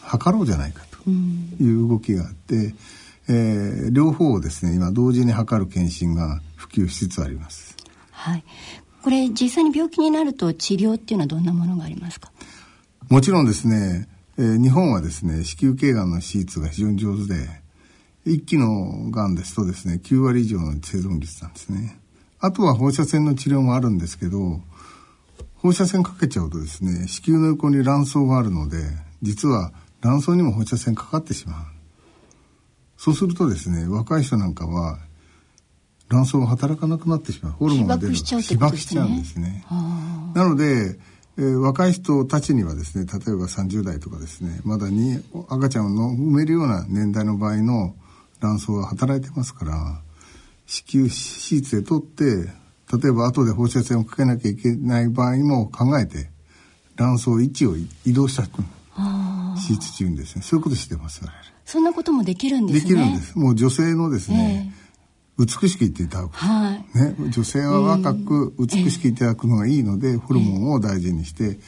[0.00, 2.74] 測ろうじゃないかという動きがあって、
[3.28, 7.76] えー、両方をですね今同時に測る検診が普及しつつあります。
[8.10, 8.44] はい。
[9.02, 12.32] これ実際に病気になると治療っていうのはどんなものがありますか？
[13.08, 17.48] もちろんですね、えー、日本はですね子宮頸がんの手術が非常に上手で、
[18.24, 22.00] 一期のがんですとですね9割以上の生存率なんですね。
[22.40, 24.60] あとは放射線の治療もあるんですけど
[25.54, 28.78] 放射線かけちゃうとですね子宮の横に卵巣があるので
[29.22, 31.64] 実は卵巣にも放射線かかってしまう。
[32.96, 34.98] そうするとですね若い人なんかは
[36.08, 37.52] 卵巣が働かなくなってしまう。
[37.52, 39.64] ホルモンが出る被爆しちゃうんですね。
[40.34, 40.98] なので、
[41.38, 47.94] えー、若い人たちにはですね例えば30代とかですねまだに赤ちゃんを産めるような年代の場合の
[48.40, 50.00] 卵巣は働いてますから
[50.66, 51.14] 子宮手
[51.56, 56.30] 術で取って例えば後で放射線をかけなきゃいけない場合も考えて
[56.96, 60.42] 卵巣位置を移動した手術中にですね。
[60.42, 61.22] そういうことしてます
[61.64, 62.80] そんなこともできるんですね。
[62.80, 63.36] できるんです。
[63.38, 64.72] もう女性のですね、
[65.38, 71.58] えー、美しくいっていただく、はい、ね、女性は若く美しくいただくのがいいので、えー、ホルモンを大事にして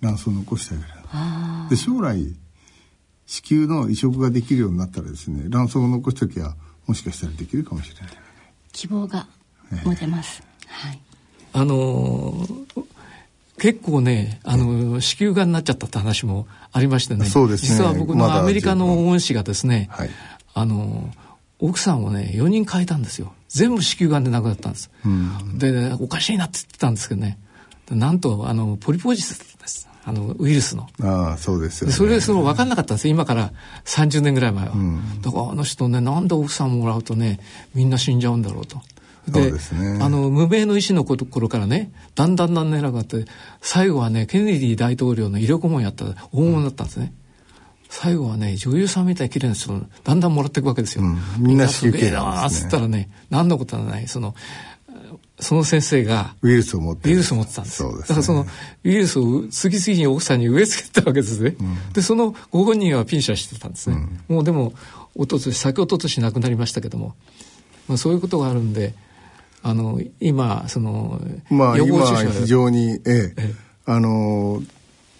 [0.00, 2.36] 卵巣を残してあげる、えー、で将来
[3.26, 6.56] 子宮の移植ができるようになったらですね卵巣を残す時は
[6.86, 8.25] もしかしたらできるかもしれない
[8.76, 9.26] 希望が
[9.84, 10.42] 持てます。
[10.68, 11.00] はい。
[11.54, 12.84] あのー、
[13.58, 17.24] 結構ね、あの、子宮がんになっちゃったって話もありましてね。
[17.24, 17.68] そうですね。
[17.70, 20.10] 実は僕のアメリカの恩師がですね、はい、
[20.52, 21.10] あの、
[21.58, 23.32] 奥さんをね、4人変えたんですよ。
[23.48, 24.90] 全部子宮がんで亡くなったんです。
[25.06, 27.38] うん、で、おかしいなって言ってたんですけどね。
[27.90, 29.88] なんと、あの、ポリポジスです。
[30.08, 30.86] あのウイルスの。
[31.02, 33.52] ああそうですよ、ね、それでその分かんなかったんです今から
[33.84, 34.72] 30年ぐらい前は。
[34.72, 37.40] うん、だからあの人ねなんで奥さんもらうとね
[37.74, 38.80] みんな死んじゃうんだろうと。
[39.26, 39.58] で、ね、
[40.00, 43.24] あの無名の医師の頃からねだんだんだんだん偉くなって
[43.60, 47.12] 最後はねケネディ大統領の医療顧問やった大物だったんですね。
[47.88, 49.72] 最後はね女優さんみたいに綺麗な人
[50.04, 51.02] だんだんもらっていくわけですよ。
[51.02, 54.36] うん、みんなすげえなっつったらね何のことはないその
[55.38, 57.76] その先生がウイルスを持ってウイルスを持ってたんです。
[57.76, 58.46] そうです、ね、だからその
[58.84, 63.96] ウイルスを次々に奥さんに植え付けたわけですね、うん、でそのご本人はピンシャしてたんですね、
[64.28, 64.72] うん、もうでも
[65.14, 67.14] おととし先おととし亡くなりましたけども、
[67.88, 68.94] まあ、そういうことがあるんで
[69.62, 71.20] あの今その
[71.50, 74.62] まあ今非常にええええ、あの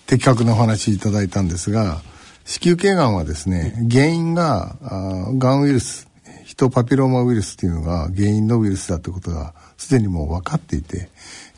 [0.07, 2.01] 的確なお話いただいたんですが
[2.45, 6.09] 子宮頸がんはですね原因があがんウイルス
[6.45, 11.09] ヒトパピローマウイルスっていうのが原因のウイルスだってことがすでにもう分かっていて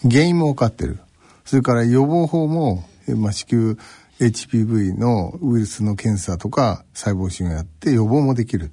[0.03, 0.99] 原因も分かってる。
[1.45, 2.85] それから予防法も、
[3.17, 3.77] まあ、子宮
[4.21, 8.71] HPV のウイルスの検査とか細胞診をやって予防もできる。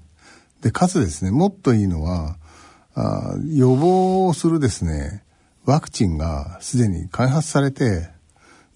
[0.62, 2.38] でかつですねもっといいのは
[2.96, 5.24] あ予防をするですね
[5.66, 8.10] ワクチンがすでに開発されて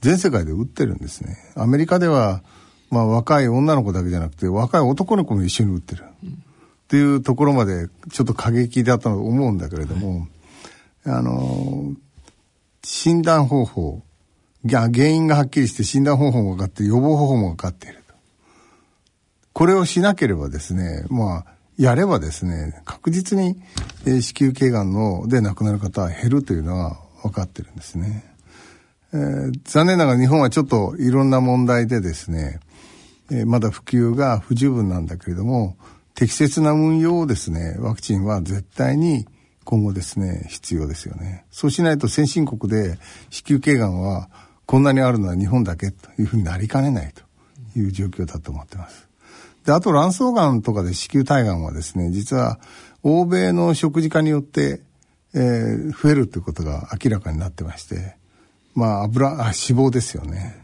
[0.02, 1.38] 全世界で打ってるんですね。
[1.56, 2.44] アメリカでは
[2.90, 10.28] まあ若い女の子だけじゃなくて若い男の子も一緒に打ってる、っていうところまでちょっと過激だと思うんだけれども、はい、
[11.10, 11.94] あの
[12.84, 14.02] 診断方法
[14.70, 18.14] 原因がはっきりして診断方法も分かって予防方法も分かっていると。
[19.54, 21.46] これをしなければですねまあ
[21.78, 23.56] やればですね確実に、
[24.06, 28.26] え、子宮頸がんので亡くなる方は減るというのは分かってるんですね、
[29.14, 32.60] えー、残念ながら日本はちょっといろんな問題でですね
[33.32, 35.78] えー、まだ普及が不十分なんだけれども、
[36.16, 39.26] 適切な運用をですね、ワクチンは絶対に
[39.70, 41.46] 今後ですね、必要ですよね。
[41.52, 42.98] そうしないと先進国で
[43.30, 44.28] 子宮頸がんは
[44.66, 47.22] こんなにあるのは日本だけというふうになりかねないと
[47.80, 49.08] いう状況だと思ってます。
[49.68, 52.60] で、あと卵巣がんとかで子宮体がんはですね、実は
[53.04, 54.82] 欧米の食事化によって、
[55.36, 58.16] えー、増えるということが明らかになってまして、
[58.74, 60.56] まあ油、あ、脂肪ですよね。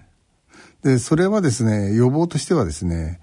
[0.82, 3.20] で、それはですね、予防としてはですね、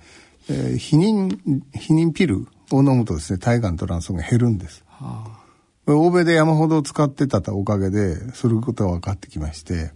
[0.48, 1.40] えー、避妊、
[1.74, 4.84] 避妊ピルを飲むとですね、体がんと卵巣が減るんです。
[4.86, 5.41] はあ、
[5.86, 9.92] 欧米で山ほど使ってたおかげで、そういうことが分かってきまして、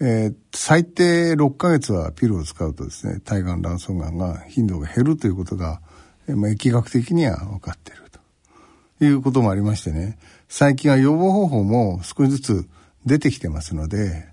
[0.00, 5.80] えー、最低6ヶ月はピルを使うとですね、体がん卵巣がんが頻度が減るということが、
[6.28, 8.20] まあ、疫学的には分かっていると。
[9.04, 12.68] いうこともありましてね、最近は予防方法も少しずつ
[13.04, 14.26] 出てきてますので、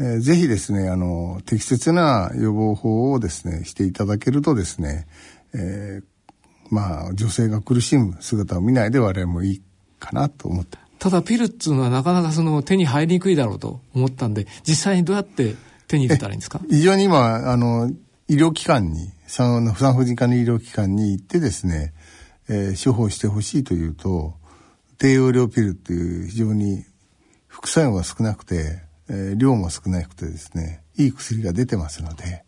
[0.00, 5.06] えー、ぜひですね、あの、適切な予防法をですね、していただけるとですね、
[5.54, 9.62] えー、まあ、女性が苦しむ姿を見ないで我々もいい
[10.00, 10.78] かなと思って。
[10.98, 15.54] ただピルっていうのはなかなかその手に入りにくいだろうと思ったんで、実際にどうやって
[15.86, 16.60] 手に入れたらいいんですか？
[16.68, 17.90] 非常に今、あの、
[18.28, 21.94] 医療機関に、産婦人科の医療機関に行ってですね、
[22.48, 24.34] えー、処方してほしいというと、
[24.98, 26.84] 低用量ピルっていう非常に
[27.46, 32.44] 副作用が少なくて、えー、量も少なくてですね、いい薬が出てますので、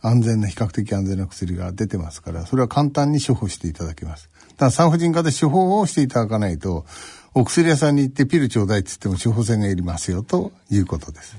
[0.00, 4.30] 安全な、比較的安全な薬が出てますから、それは簡単に処方していただけます。
[4.56, 6.84] ただ産婦人科で処方をしていただかないと、
[7.34, 11.36] お薬屋さんに行ってピルちょうだいって言っても処方箋がいりますよということです。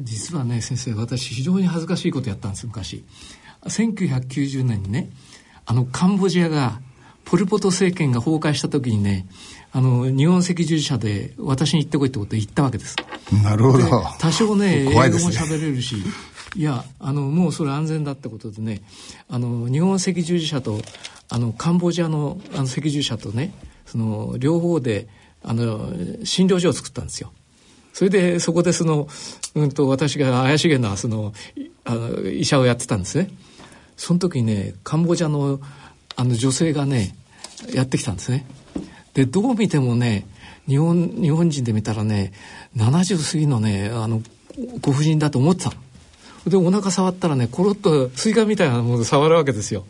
[0.00, 3.04] 実はね、先生、私非常に恥ずかしいことやったんです昔。
[3.64, 5.10] 1990年にね、
[5.66, 6.80] あの、カンボジアが、
[7.24, 9.26] ポル・ポト政権が崩壊した時にね、
[9.72, 12.96] あの、日本赤十字社で私に行ってこいってことで行ったわけです。
[13.42, 13.88] なるほど。
[14.18, 15.96] 多少ね、ね英語も喋れるし、
[16.54, 18.82] いや、あの、もうそれ安全だってことでね、
[19.28, 20.80] あの、日本赤十字社と、
[21.32, 23.54] あの、カンボジアのあの赤十社とね、
[23.86, 25.08] その、両方で、
[25.42, 25.90] あの、
[26.24, 27.32] 診療所を作ったんですよ。
[27.94, 29.08] それで、そこでその、
[29.54, 31.32] うんと、私が怪しげな、その、
[31.84, 33.30] あの医者をやってたんですね。
[33.96, 35.58] その時にね、カンボジアの、
[36.16, 37.16] あの、女性がね、
[37.72, 38.44] やってきたんですね。
[39.14, 40.26] で、どう見てもね、
[40.68, 42.34] 日本、日本人で見たらね、
[42.76, 44.22] 70過ぎのね、あの、
[44.82, 45.72] ご婦人だと思ってた
[46.46, 49.86] で、お腹触ったらね、コロッとスイカみたいなもの触るわけですよ。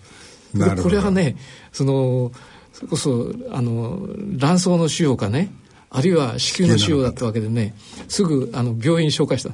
[0.54, 1.36] で、これはね、
[1.72, 2.32] その、
[2.72, 5.52] それこそ、あの、卵巣の腫瘍かね、
[5.90, 7.74] あるいは子宮の腫瘍だったわけでね、
[8.08, 9.50] すぐ、あの、病院紹介した。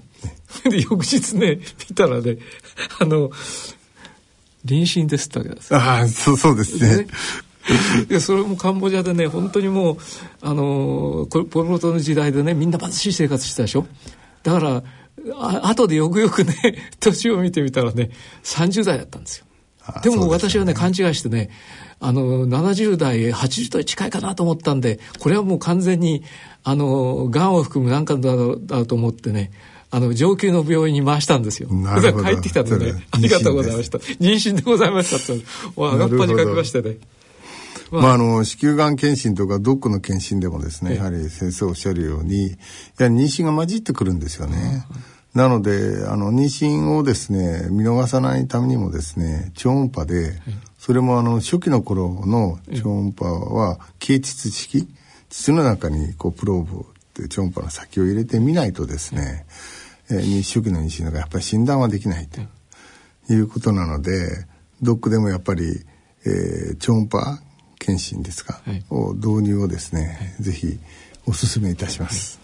[0.71, 1.59] で、翌日ね、
[1.89, 2.39] 見たらね、
[3.01, 3.31] あの、
[4.65, 5.75] 妊娠ですってわけです。
[5.75, 7.07] ああ、そう、そうですね。
[8.09, 9.97] いやそれもカンボジアでね本当にもう
[10.41, 13.87] あのポル・ポトの時代でねみんな貧しい生活してたでしょ
[14.43, 14.83] だから
[15.37, 16.55] あ後でよくよくね
[17.01, 18.11] 年を見てみたらね
[18.43, 19.47] 30代だったんですよ
[20.03, 21.51] でも私はね、勘違いしてね、
[22.01, 26.23] あの、70代、80代近いかなと思ったんで、これはもう完全に、
[26.65, 29.51] あの、癌を含む何かだだと思ってね、
[29.91, 31.73] あの、上級の病院に回したんですよ。
[31.73, 32.25] なるほど。
[32.25, 33.99] 帰ってきたんでね、ありがとうございました。
[33.99, 35.45] 妊娠でございましたって、
[35.79, 36.99] あがっぱに書きましてね。
[37.91, 44.85] まあ、あの、子宮がん検診とか、ドックの検診でもですね、やはり先生おっしゃるように、やはり妊娠が混じってくるんですよね。
[45.39, 50.33] なので、あの、妊娠をですね、見逃さないためにもですね、超音波で、
[50.81, 54.89] それもあの、初期の頃の超音波は、経腟式、
[55.31, 56.85] 腟の中にこう、プローブっ
[57.15, 59.47] て超音波の先を入れてみないとですね、
[60.11, 62.41] えー、初期の妊娠がやっぱり診断はできないと
[63.33, 64.45] いうことなので、
[64.83, 65.85] ドックでもやっぱり、
[66.27, 67.41] えー、超音波
[67.79, 70.81] 検診ですか、はい、を導入をですね、はい、ぜひ
[71.29, 72.41] お勧めいたします。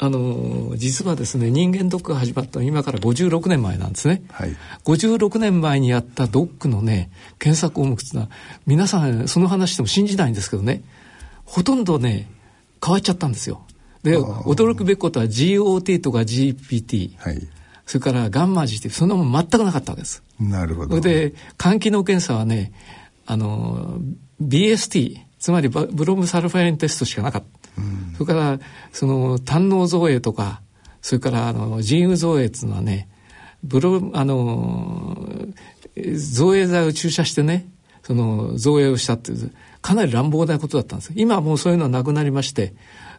[0.00, 8.28] あの実はですね人間ドックが始まったのは今から56年前なんですね、はい、56年前にやったドックのね検索項目っていうのは
[8.66, 10.82] 皆さんその話しても信じないんですけどね
[11.44, 12.30] ほとんどね
[12.84, 13.64] 変わっちゃったんですよ。
[14.04, 17.48] で驚くべきことは GOT とか GPT、はい、
[17.84, 20.22] それからガンマ G ってそんなもん全くなかったわけです。
[20.38, 21.00] なるほど。
[21.00, 22.72] で肝機能検査はね
[23.26, 23.98] あの
[24.40, 27.57] BST つまりブロムサルファリンテストしかなかった、うん、
[28.14, 28.58] それから
[28.92, 30.60] その胆の造影とか
[31.00, 33.08] それからあの腎盂造影っていうのはね
[33.62, 35.16] ブロあの
[36.14, 37.66] 造影剤を注射してね
[38.02, 41.12] その造影をしたっていうかなり乱暴なことだったんです。
[41.14, 42.74] 今はもうそういうのはなくなりまして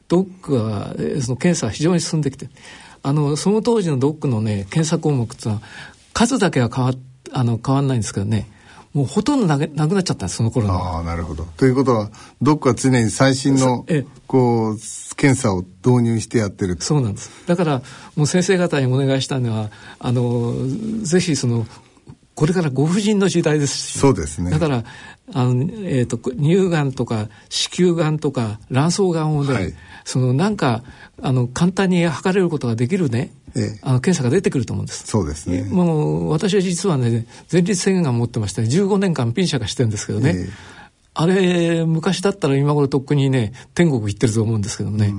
[0.07, 2.49] ドックはその検査は非常に進んできて
[3.03, 5.61] あのその当時のドックのね検査項目っていうのは
[6.13, 6.93] 数だけは変わ
[7.31, 8.47] あの変わんないんですけどね
[8.93, 11.45] もうほとんどななくなっちゃったその頃ああなるほど。
[11.57, 12.09] ということは
[12.41, 13.85] ドックは常に最新の
[14.25, 14.77] こう
[15.15, 17.45] 検査を導入してやってるそうなんです。
[17.45, 17.81] だから
[18.15, 19.69] もう先生方にお願いしたのは
[19.99, 20.55] あの
[21.03, 21.67] ぜひその
[22.33, 23.99] これからご婦人の時代ですし。
[23.99, 24.49] そうですね。
[24.49, 24.85] だから
[25.33, 25.51] あの、
[25.83, 29.73] えーと、乳がんとか子宮がんとか卵巣がんをね、はい、
[30.05, 30.83] そのなんか
[31.21, 35.07] あの簡単に測れることができるね、ええ、あの検査が出てくると思うんです。
[35.07, 35.63] そうですね。
[35.63, 40.49] もう私は実はね前立腺がん持ってまして15年間ピン社がしてるんですけどね、え
[41.13, 45.13] あれ昔だったら今頃とっくにね天国行ってると思うんですけどもね。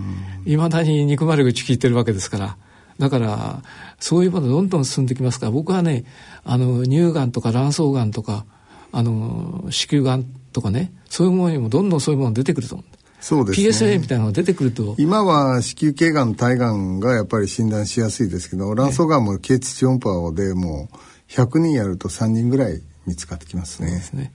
[0.47, 2.57] いまだに憎まれ口聞いてるわけですから。
[2.99, 3.62] だから
[3.99, 5.53] そういうものどんどん進んできますから。
[5.53, 6.05] 僕はね
[6.45, 8.45] あの乳がんとか卵巣がんとか
[8.93, 12.89] あの子宮がんとかねそういうものにもどんどんそういうもの出てくると思う
[13.21, 14.95] そうですね、PSA みたいなのが出てくると。
[14.99, 20.97] 今は子宮頸がん体がんがやっぱり診断しやすいですけど卵巣がんも経血超音波でもう
[21.31, 23.91] 100人やると3人ぐらい見つかってきますね。
[23.91, 24.33] ですね。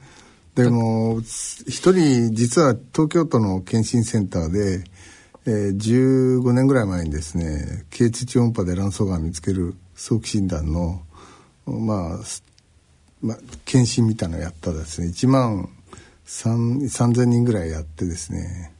[0.55, 4.83] でも一人実は東京都の検診センターで、
[5.45, 11.01] えー、15年ぐらい前にですね経血超音波で卵巣がん見つける早期診断の
[11.65, 12.19] まあ
[13.21, 15.07] まあ、検診みたいなのをやったらですね。
[15.07, 15.69] 1万
[16.27, 18.74] 3000人ぐらいやってですね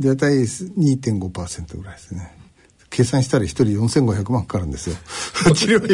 [0.00, 2.36] 大体2.5%ぐらいですね。
[2.88, 3.64] 計算したら1人
[4.00, 4.96] 4500万かかるんですよ。
[5.54, 5.84] 治療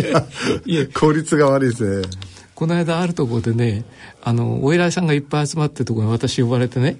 [0.70, 2.08] 費効率が悪いですね。
[2.54, 3.84] この間あるところでね
[4.22, 6.96] あのお偉いさんがいっぱい集まってるところに私呼ばれてね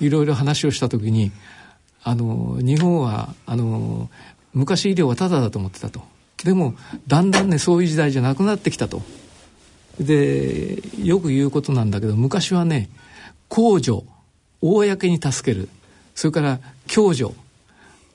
[0.00, 1.30] いろいろ話をした時に
[2.02, 4.10] あの日本はあの
[4.54, 6.02] 昔医療はタダだと思ってたと。
[6.44, 6.74] でも
[7.06, 9.02] だんだんねそういう時代じゃなくなってきたと。
[10.00, 12.88] でよく言うことなんだけど昔はね
[13.48, 14.02] 公助
[14.60, 15.68] 公に助ける
[16.18, 16.58] それから
[16.92, 17.32] 共助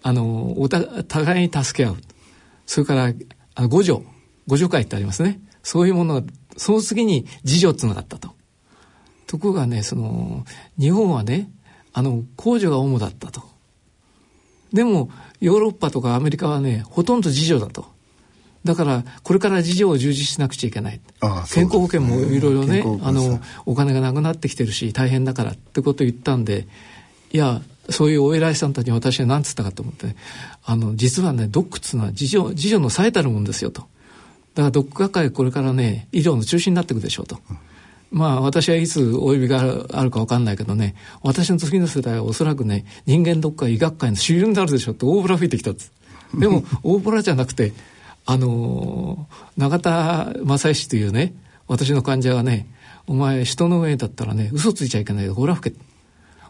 [0.02, 1.98] あのお互いに助け合う。
[2.66, 3.14] それから
[3.56, 4.02] あの互助
[4.46, 5.40] 互助会ってありますね。
[5.64, 6.28] そういうものが
[6.58, 8.36] その次に自助つながったと。
[9.26, 10.44] ところがねその
[10.78, 11.50] 日本はね
[11.94, 13.42] あの公助が主だったと。
[14.74, 17.86] でもヨーロッパとかアメリカはねほとんど自助だと。
[18.66, 21.00] だからこれから事情を充実しなくちゃいけない。
[21.54, 26.68] 健康保険もいろいろねあのお金がなくなってきてるし大変だからってことを言ったんで
[27.34, 30.16] いやそういうお偉いさんたちに私は何つったかと思って、ね、
[30.64, 33.82] あの実はねドックっつうのは自助自助の最たるもんですよと。
[34.54, 37.40] だからドック学会これからね医療の中心になっていくでしょうと。
[38.12, 39.60] まあ私はいつお呼びが
[39.92, 45.92] あるか分かんないけどね私の次の世代はおそらくね人間ドック会医学会の主流になるでしょうって大ボラ吹いてきたんです
[46.36, 47.74] でも 大ボラじゃなくて
[48.28, 49.28] あの
[49.58, 51.34] 永田正石というね
[51.68, 52.68] 私の患者がね
[53.08, 55.34] 「お前人の上だったらね嘘ついちゃいけないよ。
[55.34, 55.78] ほら吹け」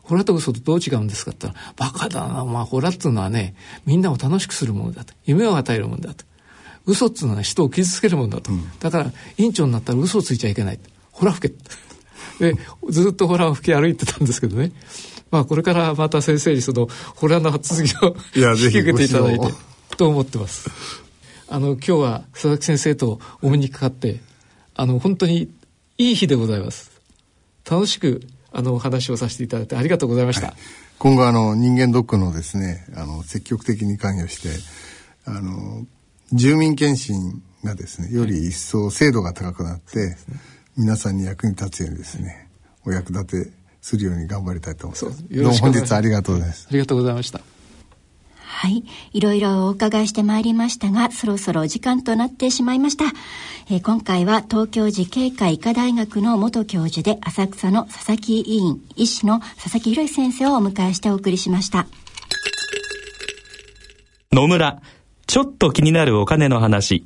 [0.03, 5.13] ホラと嘘とどう違うんですかって言ったら、バカだな、まあ、ホラっていうのはね、みんなを楽しくするものだと。
[5.25, 6.25] 夢を与えるものだと。
[6.85, 8.51] 嘘っていうのは人を傷つけるものだと。
[8.51, 10.79] うん、だから、院長になったら嘘をついちゃいけない。
[11.11, 11.55] ホラ吹け。
[12.39, 12.57] で、
[12.89, 14.71] ずっとホラを吹き歩いてたんですけどね。
[15.31, 19.47] まあ、これからまた先生にその、ホラの続きを引き受けていただいて、
[19.97, 20.69] と思ってます。
[21.53, 24.21] あの今日は佐々木先生とお目にかかって
[24.73, 25.53] あの本当に
[25.99, 26.99] いい日でございます
[27.69, 28.21] 楽しく
[28.53, 30.55] あのお話をさせていただいてありがとうございました、はい、
[30.99, 34.49] 今後あの人間ドックのですねあの積極的に関与して
[35.25, 35.85] あの
[36.31, 40.15] 住民検診がですねより一層精度が高くなって、はい、
[40.77, 42.47] 皆さんに役に立つようにですね
[42.85, 43.51] お役立て
[43.81, 45.27] するように頑張りたいと思います。
[45.29, 46.67] どうも本日ありがとうございます。
[46.69, 47.52] ありがとうございました。
[48.63, 48.85] はい。
[49.11, 53.03] いろいろお伺いしてまいりましたが、そろそろお時間となってしまいました。
[53.69, 61.87] えー、今回は東京慈恵会医科大学の元教授で浅草の佐々木委員、医師の佐々木博先生をお迎えしてお送りしました。
[64.31, 64.81] 野村、
[65.27, 67.03] ちょっと気になるお金の話。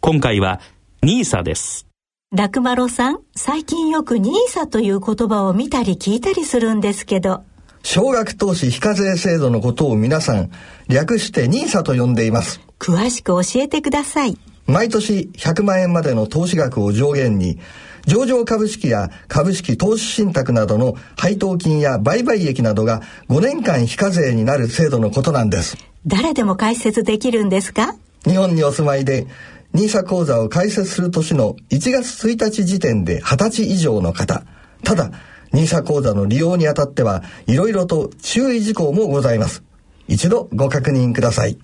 [0.00, 0.60] 今回は
[1.02, 1.86] NISA です。
[2.32, 7.44] 楽丸さん、最近よく NISA という言葉を見たり聞いたりするんですけど。
[7.82, 10.50] 少額投資非課税制度のことを皆さん、
[10.88, 12.60] 略して NISA と呼んでいます。
[12.78, 14.38] 詳しく教えてください。
[14.66, 17.58] 毎年100万円までの投資額を上限に、
[18.06, 25.76] 上場株式や株式投資信託などの配当金や売買益などが5年間非課税になる制度のことなんです。
[26.06, 27.94] 誰でも解説できるんですか？
[28.24, 29.26] 日本にお住まいで
[29.74, 34.44] NISA 口座を開設する年の1月1日時点で20歳以上の方。
[34.84, 35.12] ただ、
[35.52, 39.62] NISA 口座の利用にあたっては、いろいろと注意事項もございます。
[40.08, 41.58] 一度ご確認ください。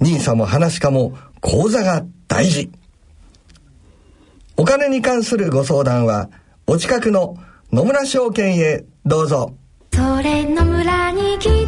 [0.00, 2.70] NISA も話かも、口座が大事。
[4.56, 6.30] お金に関するご相談は、
[6.66, 7.36] お近くの
[7.72, 9.54] 野村証券へどうぞ。
[9.94, 11.66] それ野村に来てみよ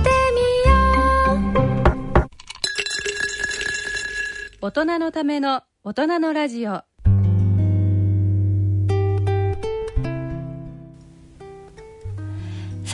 [4.63, 4.67] う。
[4.67, 6.83] 大人のための大人のラジオ。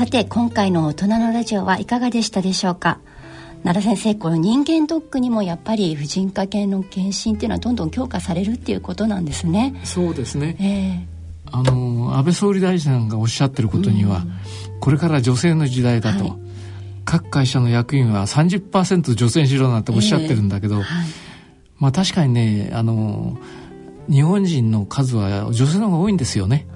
[0.01, 3.01] さて、今回の大人のラジオはいかがでしたでしょうか？
[3.65, 9.79] 奈良先生この人間ドックにもやっぱり婦人科系の検診っていうのはどんどん強化されるっていうことなんですね。
[9.85, 14.23] そうですね、えー、あの安倍総理大臣がおっしゃってることには、
[14.73, 16.39] うん、これから女性の時代だと、はい、
[17.05, 21.07] 各会社の役員は30%女性にしろなんておっしゃってるんだけど、えーはい、
[21.79, 23.37] まあ確かにねあの
[24.09, 26.67] 日本人の数は女性の方が多いんですよね、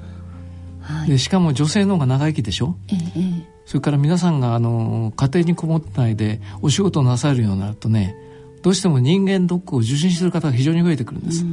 [0.84, 8.14] はい、でしかも女性の方が長生きでしょ、えーそれから皆さんがあの家庭にこもってないでお仕事をなされるようになるとね
[8.62, 11.44] どうしても人間ドックを受診する方が非常に増えてくるんです。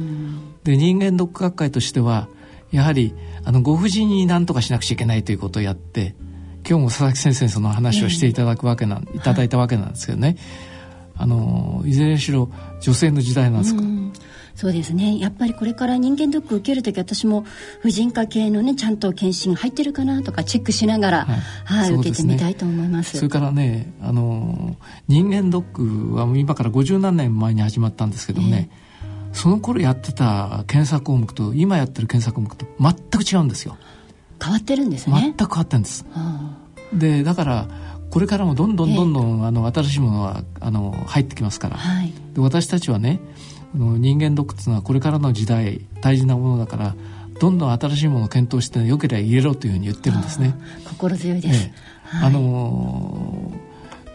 [0.64, 2.28] で人間ドック学会としては
[2.70, 3.14] やはり
[3.44, 6.14] あのご婦人に何とかしなくちゃいけないということをやって
[6.66, 9.20] 今日も佐々木先生にその話をしていただくわけな、えー、い。
[9.20, 10.36] ただいたわけなんですけどね、はい、
[11.16, 13.76] あのいずれにしろ女性の時代なんです。
[13.76, 13.82] か。
[14.54, 15.18] そうですね。
[15.18, 17.44] やっぱりこれから人間ドック受ける時私も
[17.80, 23.16] 婦人科系のねちゃんと検診入ってるかなとかチェックしながら、はい、はい、受けてみたいと思います。
[23.16, 24.76] それからねあの
[25.08, 28.68] 人間ドックは今から50何年前に始まったんですけどね、
[29.02, 33.76] えー、その頃やってた検査項目と今やってる検査項目と全く違うんですよ。
[34.42, 35.20] 変わってるんですね。
[35.20, 36.56] 全く変わってるんです、はあ、
[36.92, 37.68] でだから
[38.10, 43.20] これからもどんどんどんどん、えー、あの新しいものはあの入ってきますから、はい、で私たちはね
[43.74, 46.94] の人間ドックっていうのはこれからの時代大事なものだから
[47.40, 50.54] どんどん新しいものを検討してよければ入れろというふうに言ってるんですね。
[50.84, 51.70] 心強いです。
[52.04, 53.50] はい、あの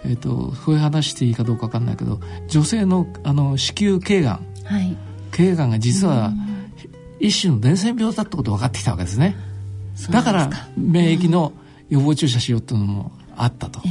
[0.05, 4.95] ー、えっ、ー、とそういう話していいかどうかわかんないけど女性のあの子宮頸がん、はい、
[5.31, 6.31] 頸がんが実は
[7.19, 9.35] 一種の伝染病だってことが分かってきたわけですね。
[10.09, 11.51] だから免疫の
[11.89, 13.81] 予防注射しようっていうのもあったと。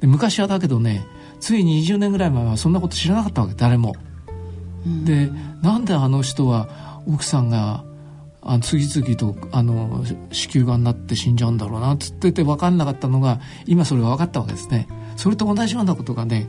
[0.00, 1.06] で昔はだけどね
[1.40, 3.94] つい20年ぐらい前はそんなこと知らなかったわけ誰も。
[5.04, 5.30] で
[5.62, 7.84] なんであの人は奥さんが
[8.48, 14.86] あ次々とあの子宮がんになって死んじゃうんだろうなっつってて分かんなかったのが今それが分かったわけですね。
[15.16, 16.46] それと同じようなことがね、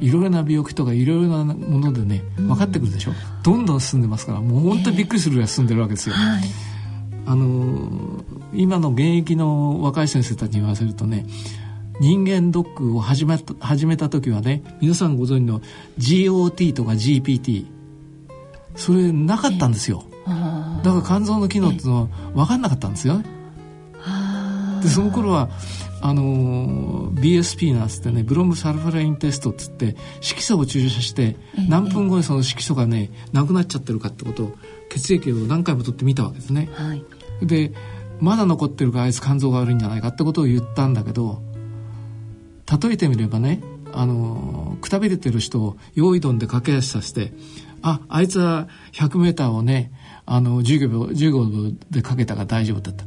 [0.00, 6.14] いろいろな病気とかいろいろなものでね分かってくるでしょ、うん、どんどん進んでますからもう本当にびっくりするぐらい進んでるわけですよ。
[6.14, 6.42] はい、
[7.26, 8.24] あの
[8.54, 11.26] 今の現役の若い先生たちに言わせるとね
[12.00, 15.60] 人間ドックを始めた始めた時はね皆さんご存知の
[15.98, 17.66] GOT とか GPT
[18.76, 20.04] それなかったんですよ。
[20.26, 23.24] だから肝臓の機能っていうのは分かんなかったんですよね。
[24.82, 25.48] でその頃は
[26.02, 31.36] あの BSP なんつってねブロムサルファラインテストっつって色素を注射して
[31.68, 34.58] 何分後にその色素がねなくなっちゃってるかってことを
[34.90, 37.02] 血液を何回も取ってみたわけですね、はい、
[37.42, 37.72] で
[38.20, 41.40] まだ残ってるからあいつ肝臓が悪いんじゃないかってことを言ったんだけど
[42.82, 43.62] 例えてみればね
[43.92, 47.32] あのくたびれてる人を用意どんで駆け足させて
[47.86, 49.92] ああいつは 100m をね
[50.24, 53.04] あの15秒 ,15 秒でかけたから大丈夫だった。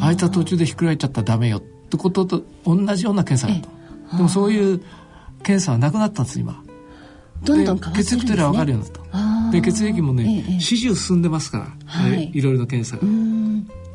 [0.00, 4.80] あいつは途中でひっくられちゃったらダメよってことと同じような検査だとでもそういう
[5.42, 6.62] 検査はなくなったんです今。
[7.42, 9.50] どんどん変わってるんです、ね、血液とは分かるようになった。
[9.50, 13.02] で血液もね、ええ、始終進んでますから、はい、いろいろな検査が。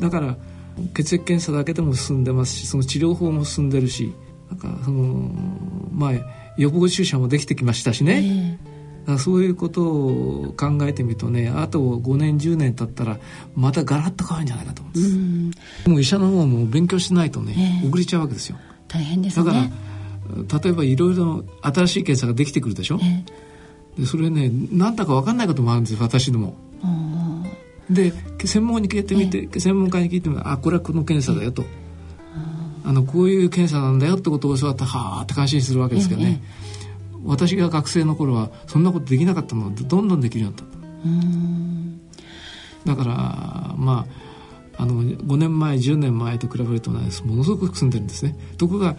[0.01, 0.35] だから
[0.93, 4.13] 血液検査だけでも進んでますしその治療法も進んでるし
[4.49, 5.31] なんかその
[5.93, 6.11] まあ
[6.57, 8.74] 予防注射もできてきましたしね、えー、
[9.19, 13.19] そういうことを考えてみるとねあと5年10年経ったら
[13.55, 18.57] またガラッと変わるんじゃないかと思うんです、もう医者の方も勉強しないとね、えー、遅れちゃうわけですよ。
[18.87, 26.55] 大変です、ね、だから例えばいろいろ新しい検査ができてくるでしょ、えー、でそれね何だか分かんないこともあるんですよ私でも。
[27.89, 28.11] で
[28.43, 31.63] 専門に聞いてみて、専門家に聞いてみてあこれはこの検査だよと。
[32.87, 36.74] あのこういう検査なんだよってことを教わってはあって感心するわけですけどね、ええ、
[37.25, 40.67] 私が学生の頃はそんなことできなかったのでどんどんできるようになっ
[42.85, 42.95] た。
[42.95, 44.05] だからま
[44.77, 48.35] ああの5年前10年前と比べるとねものすごく進んでるんですね。
[48.57, 48.95] ところが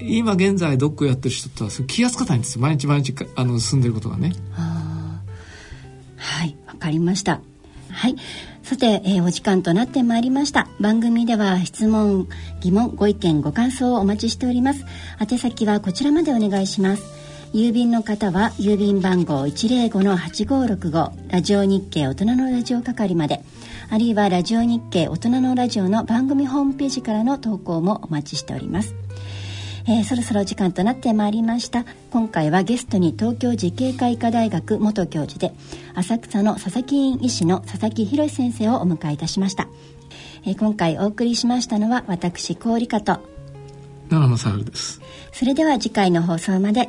[0.00, 2.58] 今現在ドッグをやってる人とは気が付かないんです。
[2.58, 4.32] 毎日毎日あの進んでることがね。
[6.16, 6.56] はい。
[6.66, 7.40] わかりました。
[7.90, 8.16] はい。
[8.62, 10.66] さて、えー、お時間となってまいりました。
[10.80, 12.28] 番組では質問
[12.60, 14.84] 疑問ご意見ご感想をお待ちしております。
[15.20, 17.21] 宛先はこちらまでお願いします
[17.52, 23.44] 郵便の方は郵便番号105-8565ラジオ日経大人のラジオ係まで
[23.90, 28.94] あるいはラジオ日経大人のラジオの番組ホームページからの投稿もお待ちしております。
[29.86, 31.84] えー、そろそろ時間となってまいりました。
[32.10, 35.52] 今回はゲストに東京慈恵会医科大学元教授で
[35.94, 39.68] 浅草の佐々木院医師の佐々木博先生をお迎えいたしました、
[40.46, 43.20] えー、今回お送りしましたのは私高理香と。
[44.08, 45.02] 奈良正です。
[45.32, 46.88] それでは次回の放送まで